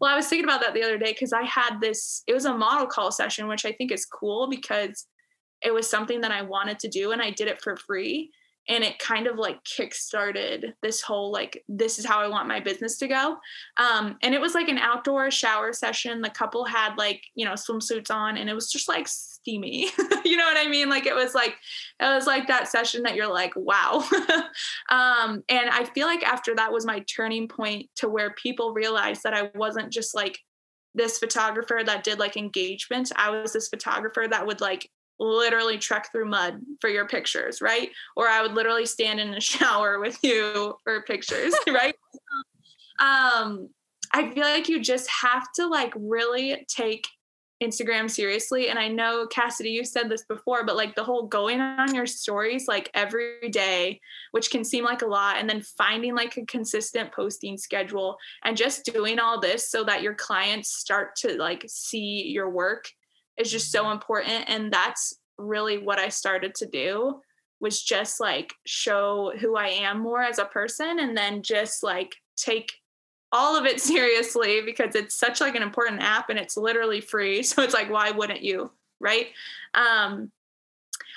[0.00, 2.44] well, I was thinking about that the other day because I had this, it was
[2.44, 5.06] a model call session, which I think is cool because
[5.62, 8.30] it was something that I wanted to do and I did it for free.
[8.68, 12.58] And it kind of like kickstarted this whole like, this is how I want my
[12.58, 13.36] business to go.
[13.76, 16.20] Um, and it was like an outdoor shower session.
[16.20, 19.90] The couple had like, you know, swimsuits on and it was just like steamy.
[20.24, 20.88] you know what I mean?
[20.88, 21.54] Like it was like,
[22.00, 24.04] it was like that session that you're like, wow.
[24.88, 29.22] um, and I feel like after that was my turning point to where people realized
[29.22, 30.40] that I wasn't just like
[30.96, 33.12] this photographer that did like engagement.
[33.14, 37.90] I was this photographer that would like literally trek through mud for your pictures, right?
[38.16, 41.94] Or I would literally stand in a shower with you for pictures, right?
[43.00, 43.68] Um,
[44.12, 47.06] I feel like you just have to like really take
[47.62, 48.68] Instagram seriously.
[48.68, 52.06] And I know Cassidy, you said this before, but like the whole going on your
[52.06, 54.00] stories like every day,
[54.32, 58.56] which can seem like a lot, and then finding like a consistent posting schedule and
[58.56, 62.90] just doing all this so that your clients start to like see your work
[63.38, 64.48] is just so important.
[64.48, 67.20] And that's really what I started to do
[67.60, 72.14] was just like show who I am more as a person and then just like
[72.36, 72.72] take
[73.32, 77.42] all of it seriously because it's such like an important app and it's literally free
[77.42, 78.70] so it's like why wouldn't you
[79.00, 79.28] right
[79.74, 80.30] um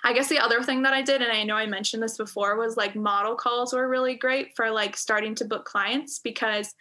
[0.04, 2.58] i guess the other thing that i did and i know i mentioned this before
[2.58, 6.74] was like model calls were really great for like starting to book clients because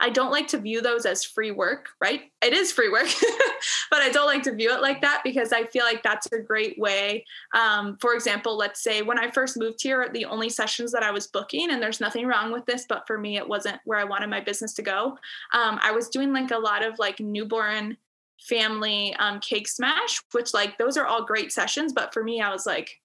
[0.00, 2.30] i don't like to view those as free work right?
[2.42, 3.08] It is free work
[3.90, 6.38] but i don't like to view it like that because i feel like that's a
[6.40, 7.24] great way
[7.54, 11.10] um, for example let's say when i first moved here the only sessions that i
[11.10, 14.04] was booking and there's nothing wrong with this but for me it wasn't where i
[14.04, 15.18] wanted my business to go.
[15.52, 17.96] Um, i was doing like a lot of like newborn
[18.40, 22.52] family um, cake smash which like those are all great sessions but for me i
[22.52, 23.00] was like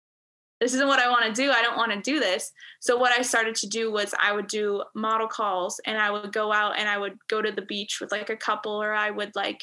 [0.64, 1.52] this isn't what I want to do.
[1.52, 2.54] I don't want to do this.
[2.80, 6.32] So what I started to do was I would do model calls and I would
[6.32, 9.12] go out and I would go to the beach with like a couple or I
[9.12, 9.62] would like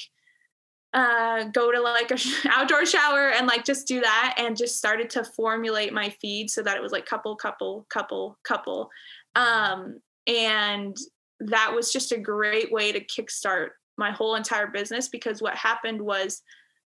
[0.93, 2.19] uh go to like a
[2.51, 6.63] outdoor shower and like just do that and just started to formulate my feed so
[6.63, 8.91] that it was like couple couple couple couple
[9.37, 10.97] um and
[11.39, 16.03] that was just a great way to kickstart my whole entire business because what happened
[16.03, 16.43] was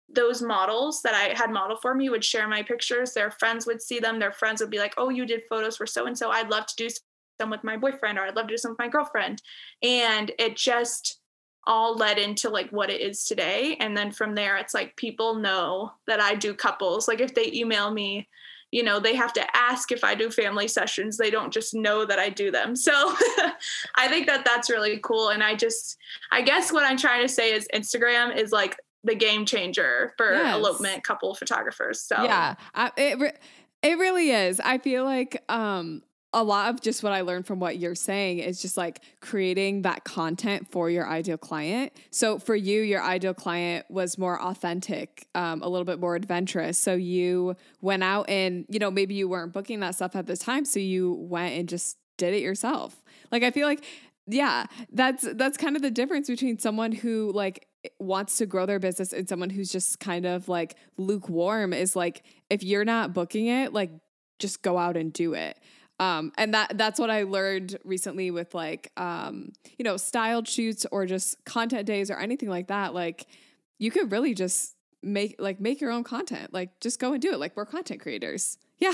[0.09, 3.13] those models that I had model for me would share my pictures.
[3.13, 4.19] Their friends would see them.
[4.19, 6.29] Their friends would be like, "Oh, you did photos for so and so.
[6.31, 6.89] I'd love to do
[7.39, 9.41] some with my boyfriend, or I'd love to do some with my girlfriend."
[9.81, 11.19] And it just
[11.67, 13.75] all led into like what it is today.
[13.79, 17.07] And then from there, it's like people know that I do couples.
[17.07, 18.27] Like if they email me,
[18.71, 21.17] you know, they have to ask if I do family sessions.
[21.17, 22.75] They don't just know that I do them.
[22.85, 23.15] So
[23.95, 25.29] I think that that's really cool.
[25.29, 25.97] And I just,
[26.31, 30.33] I guess what I'm trying to say is Instagram is like the game changer for
[30.33, 30.55] Yes.
[30.55, 32.01] elopement couple photographers.
[32.01, 33.33] So Yeah, I, it re-
[33.81, 34.59] it really is.
[34.59, 36.03] I feel like um
[36.33, 39.83] a lot of just what I learned from what you're saying is just like creating
[39.83, 41.93] that content for your ideal client.
[42.11, 46.77] So for you, your ideal client was more authentic, um, a little bit more adventurous.
[46.77, 50.35] So you went out and you know maybe you weren't booking that stuff at the
[50.35, 53.01] time, so you went and just did it yourself.
[53.31, 53.85] Like I feel like
[54.27, 57.64] yeah, that's that's kind of the difference between someone who like
[57.99, 62.23] wants to grow their business and someone who's just kind of like lukewarm is like
[62.49, 63.91] if you're not booking it, like
[64.39, 65.59] just go out and do it.
[65.99, 70.85] Um, and that that's what I learned recently with like um, you know, styled shoots
[70.91, 72.93] or just content days or anything like that.
[72.93, 73.27] Like
[73.79, 76.53] you could really just make like make your own content.
[76.53, 77.39] Like just go and do it.
[77.39, 78.57] Like we're content creators.
[78.77, 78.91] Yeah.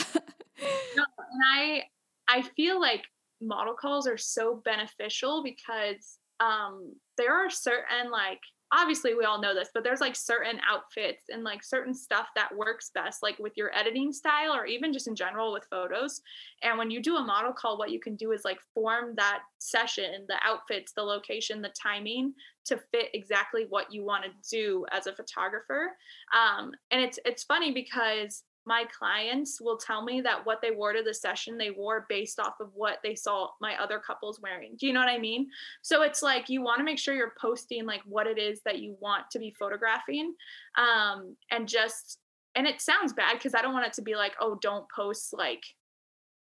[0.95, 1.85] No, and I
[2.29, 3.01] I feel like
[3.41, 8.41] model calls are so beneficial because um there are certain like
[8.71, 12.55] obviously we all know this but there's like certain outfits and like certain stuff that
[12.55, 16.21] works best like with your editing style or even just in general with photos.
[16.63, 19.41] And when you do a model call what you can do is like form that
[19.57, 22.33] session the outfits the location the timing
[22.65, 25.91] to fit exactly what you want to do as a photographer.
[26.33, 30.93] Um and it's it's funny because my clients will tell me that what they wore
[30.93, 34.75] to the session they wore based off of what they saw my other couples wearing.
[34.77, 35.47] Do you know what I mean?
[35.81, 38.79] So it's like you want to make sure you're posting like what it is that
[38.79, 40.35] you want to be photographing.
[40.77, 42.19] Um and just
[42.55, 45.33] and it sounds bad because I don't want it to be like, oh, don't post
[45.33, 45.63] like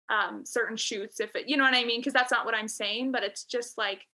[0.08, 2.00] um certain shoots if it you know what I mean?
[2.00, 4.06] Because that's not what I'm saying, but it's just like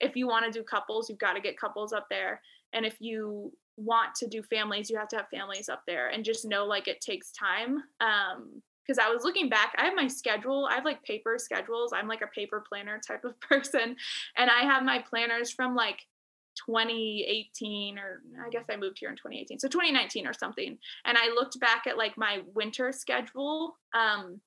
[0.00, 2.40] if you want to do couples, you've got to get couples up there.
[2.72, 6.24] And if you want to do families, you have to have families up there and
[6.24, 7.82] just know like it takes time.
[8.00, 10.66] Um, because I was looking back, I have my schedule.
[10.70, 11.92] I have like paper schedules.
[11.94, 13.96] I'm like a paper planner type of person.
[14.36, 16.00] And I have my planners from like
[16.66, 19.58] 2018 or I guess I moved here in 2018.
[19.58, 20.78] So 2019 or something.
[21.04, 24.40] And I looked back at like my winter schedule um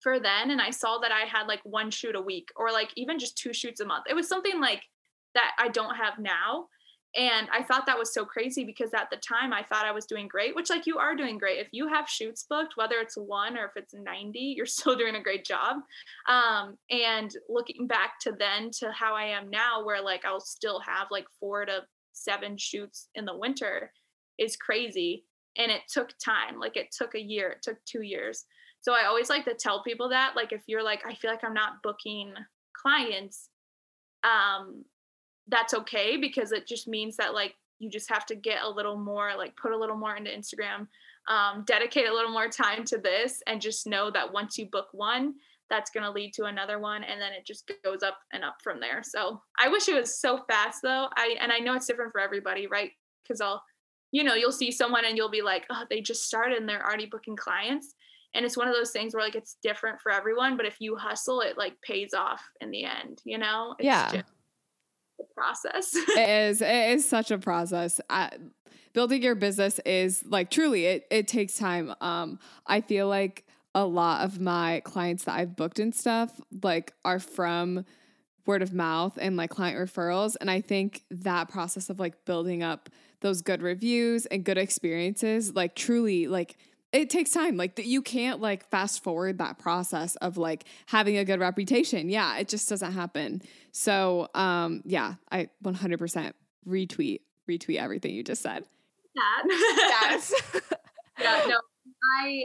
[0.00, 2.90] for then and I saw that I had like one shoot a week or like
[2.96, 4.04] even just two shoots a month.
[4.08, 4.82] It was something like
[5.34, 6.68] that I don't have now.
[7.14, 10.06] And I thought that was so crazy because at the time I thought I was
[10.06, 11.58] doing great, which like you are doing great.
[11.58, 15.16] If you have shoots booked, whether it's one or if it's 90, you're still doing
[15.16, 15.76] a great job.
[16.28, 20.80] Um, and looking back to then to how I am now, where like I'll still
[20.80, 21.82] have like four to
[22.12, 23.92] seven shoots in the winter
[24.38, 25.24] is crazy.
[25.58, 26.58] And it took time.
[26.58, 28.46] Like it took a year, it took two years.
[28.82, 31.44] So I always like to tell people that, like, if you're like, I feel like
[31.44, 32.34] I'm not booking
[32.74, 33.48] clients,
[34.24, 34.84] um,
[35.52, 38.96] that's okay because it just means that like you just have to get a little
[38.96, 40.88] more like put a little more into instagram
[41.28, 44.88] um, dedicate a little more time to this and just know that once you book
[44.90, 45.34] one
[45.72, 48.56] that's going to lead to another one and then it just goes up and up
[48.62, 49.02] from there.
[49.02, 51.08] So i wish it was so fast though.
[51.16, 52.90] I and i know it's different for everybody right?
[53.22, 53.62] Because i'll
[54.10, 56.84] you know you'll see someone and you'll be like oh they just started and they're
[56.84, 57.94] already booking clients.
[58.34, 60.96] And it's one of those things where like it's different for everyone but if you
[60.96, 63.74] hustle it like pays off in the end you know?
[63.78, 64.12] It's yeah.
[64.12, 64.24] just,
[65.34, 65.94] process.
[65.94, 66.62] it is.
[66.62, 68.00] It is such a process.
[68.92, 70.86] Building your business is like truly.
[70.86, 71.94] It it takes time.
[72.00, 73.44] Um, I feel like
[73.74, 77.84] a lot of my clients that I've booked and stuff like are from
[78.44, 82.62] word of mouth and like client referrals and I think that process of like building
[82.62, 82.90] up
[83.20, 86.56] those good reviews and good experiences like truly like
[86.92, 87.56] it takes time.
[87.56, 92.08] Like that you can't like fast forward that process of like having a good reputation.
[92.08, 93.42] Yeah, it just doesn't happen.
[93.72, 96.32] So, um yeah, I 100%
[96.68, 97.20] retweet
[97.50, 98.64] retweet everything you just said.
[99.14, 99.42] That.
[99.48, 100.32] yes
[101.20, 101.60] yeah, no.
[102.20, 102.44] I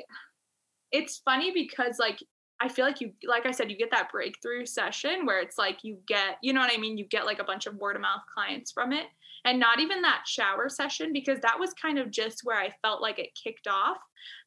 [0.92, 2.20] it's funny because like
[2.60, 5.84] I feel like you like I said you get that breakthrough session where it's like
[5.84, 8.02] you get, you know what I mean, you get like a bunch of word of
[8.02, 9.06] mouth clients from it
[9.46, 13.02] and not even that shower session because that was kind of just where I felt
[13.02, 13.98] like it kicked off.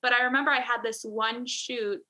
[0.02, 2.00] But I remember I had this one shoot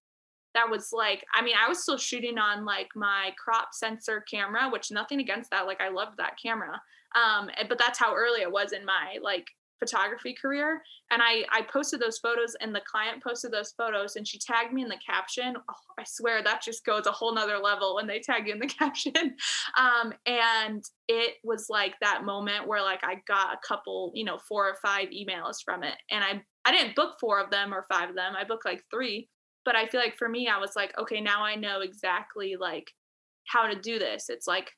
[0.54, 4.68] that was like, I mean, I was still shooting on like my crop sensor camera,
[4.70, 5.66] which nothing against that.
[5.66, 6.80] Like I loved that camera.
[7.14, 9.46] Um, but that's how early it was in my like
[9.80, 14.28] photography career and i i posted those photos and the client posted those photos and
[14.28, 15.56] she tagged me in the caption.
[15.56, 18.60] Oh, i swear that just goes a whole nother level when they tag you in
[18.60, 19.34] the caption.
[19.78, 24.38] Um, and it was like that moment where like i got a couple you know
[24.38, 27.86] four or five emails from it and i i didn't book four of them or
[27.92, 29.28] five of them i booked like three.
[29.64, 32.92] But i feel like for me i was like okay now i know exactly like
[33.50, 34.28] how to do this.
[34.28, 34.70] It's like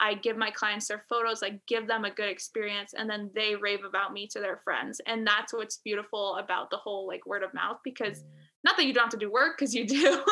[0.00, 3.54] I give my clients their photos, I give them a good experience, and then they
[3.54, 5.00] rave about me to their friends.
[5.06, 8.24] And that's what's beautiful about the whole like word of mouth because
[8.64, 10.24] not that you don't have to do work because you do.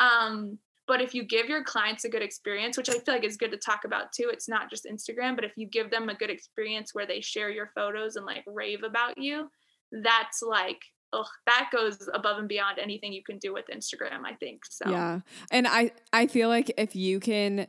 [0.00, 3.36] um, but if you give your clients a good experience, which I feel like is
[3.36, 6.14] good to talk about too, it's not just Instagram, but if you give them a
[6.14, 9.50] good experience where they share your photos and like rave about you,
[9.92, 10.80] that's like
[11.12, 14.90] oh that goes above and beyond anything you can do with instagram i think so
[14.90, 15.20] Yeah.
[15.50, 17.66] And I I feel like if you can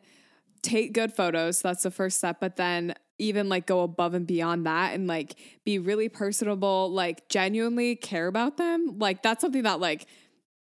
[0.61, 4.65] take good photos, that's the first step, but then even like go above and beyond
[4.65, 5.35] that and like
[5.65, 10.07] be really personable, like genuinely care about them, like that's something that like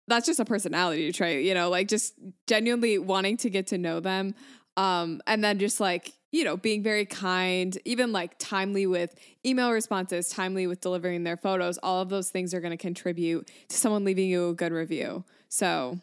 [0.09, 2.15] that's just a personality trait, you know, like just
[2.47, 4.35] genuinely wanting to get to know them.
[4.77, 9.71] Um, and then just like, you know, being very kind, even like timely with email
[9.71, 13.77] responses, timely with delivering their photos, all of those things are going to contribute to
[13.77, 15.25] someone leaving you a good review.
[15.49, 15.99] So,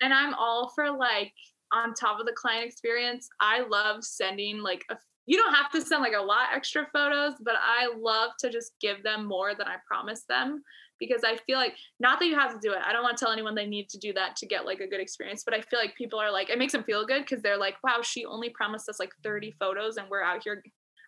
[0.00, 1.32] and I'm all for like
[1.72, 4.96] on top of the client experience, I love sending like a
[5.26, 8.72] you don't have to send like a lot extra photos, but I love to just
[8.80, 10.62] give them more than I promised them
[10.98, 12.78] because I feel like not that you have to do it.
[12.82, 14.86] I don't want to tell anyone they need to do that to get like a
[14.86, 17.42] good experience, but I feel like people are like it makes them feel good because
[17.42, 20.62] they're like, wow, she only promised us like 30 photos and we're out here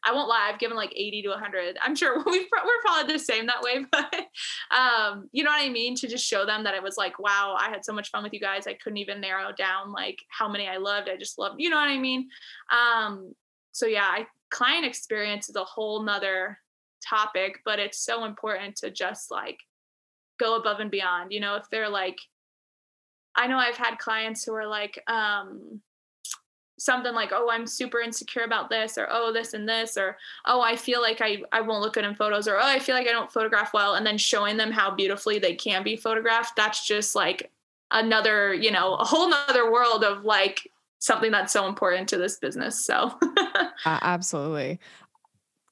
[0.05, 1.76] I won't lie, I've given like 80 to 100.
[1.80, 4.14] I'm sure we we're probably the same that way, but
[4.70, 5.94] um, you know what I mean?
[5.96, 8.32] To just show them that it was like, wow, I had so much fun with
[8.32, 8.66] you guys.
[8.66, 11.09] I couldn't even narrow down like how many I loved.
[11.09, 12.28] I just loved, you know what I mean?
[12.72, 13.34] Um,
[13.72, 16.59] so yeah, I, client experience is a whole nother
[17.09, 19.59] topic, but it's so important to just like
[20.38, 21.32] go above and beyond.
[21.32, 22.18] You know, if they're like,
[23.36, 25.80] I know I've had clients who are like, um,
[26.81, 30.16] something like, oh, I'm super insecure about this, or oh, this and this, or
[30.47, 32.95] oh, I feel like I, I won't look good in photos, or oh, I feel
[32.95, 36.57] like I don't photograph well, and then showing them how beautifully they can be photographed,
[36.57, 37.51] that's just like
[37.91, 42.39] another, you know, a whole nother world of like something that's so important to this
[42.39, 42.85] business.
[42.85, 43.18] So
[43.87, 44.78] Uh, absolutely.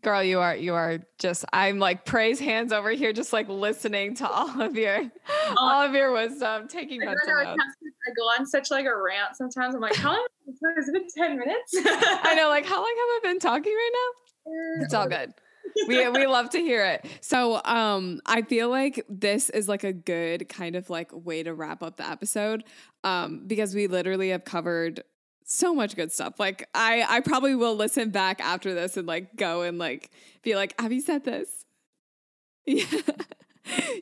[0.09, 4.15] Girl, you are you are just I'm like praise hands over here, just like listening
[4.15, 5.03] to all of your
[5.59, 7.63] all of your wisdom, taking I, mental notes.
[7.83, 9.75] I go on such like a rant sometimes.
[9.75, 10.27] I'm like, how long
[10.79, 11.75] has it been 10 minutes?
[11.77, 14.83] I know, like how long have I been talking right now?
[14.83, 15.35] It's all good.
[15.87, 17.05] We we love to hear it.
[17.21, 21.53] So um I feel like this is like a good kind of like way to
[21.53, 22.65] wrap up the episode
[23.05, 25.03] um because we literally have covered
[25.51, 26.38] so much good stuff.
[26.38, 30.11] Like I I probably will listen back after this and like go and like
[30.42, 31.64] be like have you said this?
[32.66, 32.84] Yeah.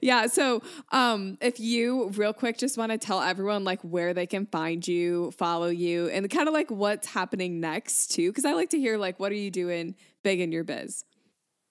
[0.03, 4.27] yeah, so um if you real quick just want to tell everyone like where they
[4.27, 8.53] can find you, follow you and kind of like what's happening next too cuz I
[8.53, 9.95] like to hear like what are you doing
[10.25, 11.05] big in your biz?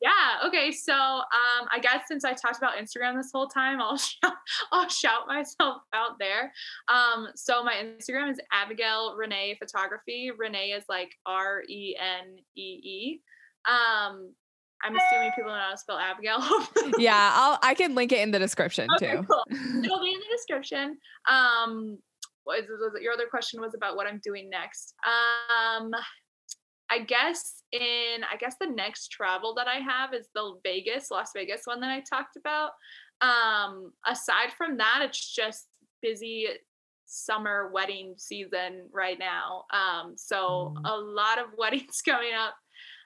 [0.02, 0.48] Yeah.
[0.48, 0.72] Okay.
[0.72, 4.34] So, um, I guess since I talked about Instagram this whole time, I'll shout,
[4.72, 6.52] I'll shout myself out there.
[6.88, 10.32] Um, so my Instagram is Abigail Renee Photography.
[10.38, 13.22] Renee is like R E N E E.
[13.68, 14.34] Um,
[14.84, 16.39] I'm assuming people know how to spell Abigail.
[17.00, 19.24] Yeah, I'll I can link it in the description okay, too.
[19.24, 19.43] cool.
[19.84, 20.98] It'll be in the description.
[21.28, 21.98] Um,
[22.46, 24.93] was it, your other question was about what I'm doing next.
[25.06, 25.91] Um,
[26.90, 31.32] I guess in I guess the next travel that I have is the Vegas, Las
[31.36, 32.72] Vegas one that I talked about.
[33.22, 35.68] Um, aside from that, it's just
[36.02, 36.48] busy
[37.06, 39.66] summer wedding season right now.
[39.72, 42.56] Um, so a lot of weddings coming up.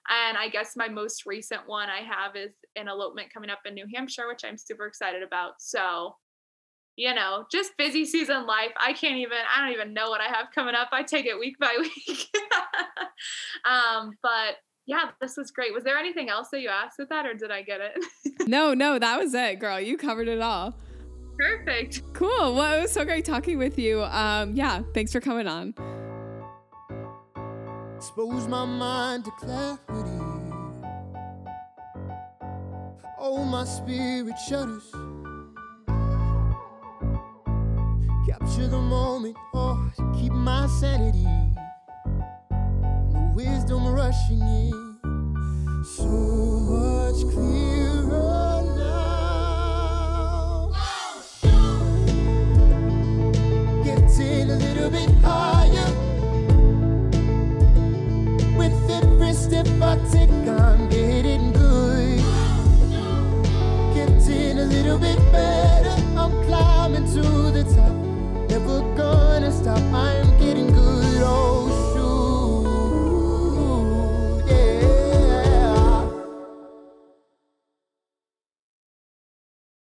[0.09, 3.75] And I guess my most recent one I have is an elopement coming up in
[3.75, 5.53] New Hampshire, which I'm super excited about.
[5.59, 6.15] So
[6.99, 8.71] you know, just busy season life.
[8.77, 10.89] I can't even, I don't even know what I have coming up.
[10.91, 12.27] I take it week by week.
[13.63, 15.73] um, but yeah, this was great.
[15.73, 17.93] Was there anything else that you asked with that or did I get it?
[18.47, 19.79] No, no, that was it, girl.
[19.79, 20.73] You covered it all.
[21.37, 22.01] Perfect.
[22.13, 22.55] Cool.
[22.55, 24.01] Well, it was so great talking with you.
[24.03, 25.75] Um, yeah, thanks for coming on.
[27.95, 29.79] Expose my mind to clarity.
[33.19, 34.91] Oh, my spirit shudders.
[38.29, 41.25] Capture the moment oh, or keep my sanity.
[42.51, 44.71] The wisdom rushing in.
[45.83, 48.29] So much clearer.
[53.83, 55.91] Getting a little bit higher.
[58.55, 62.19] With every step I take, I'm getting good.
[63.95, 65.88] Getting a little bit better.
[69.69, 70.18] up my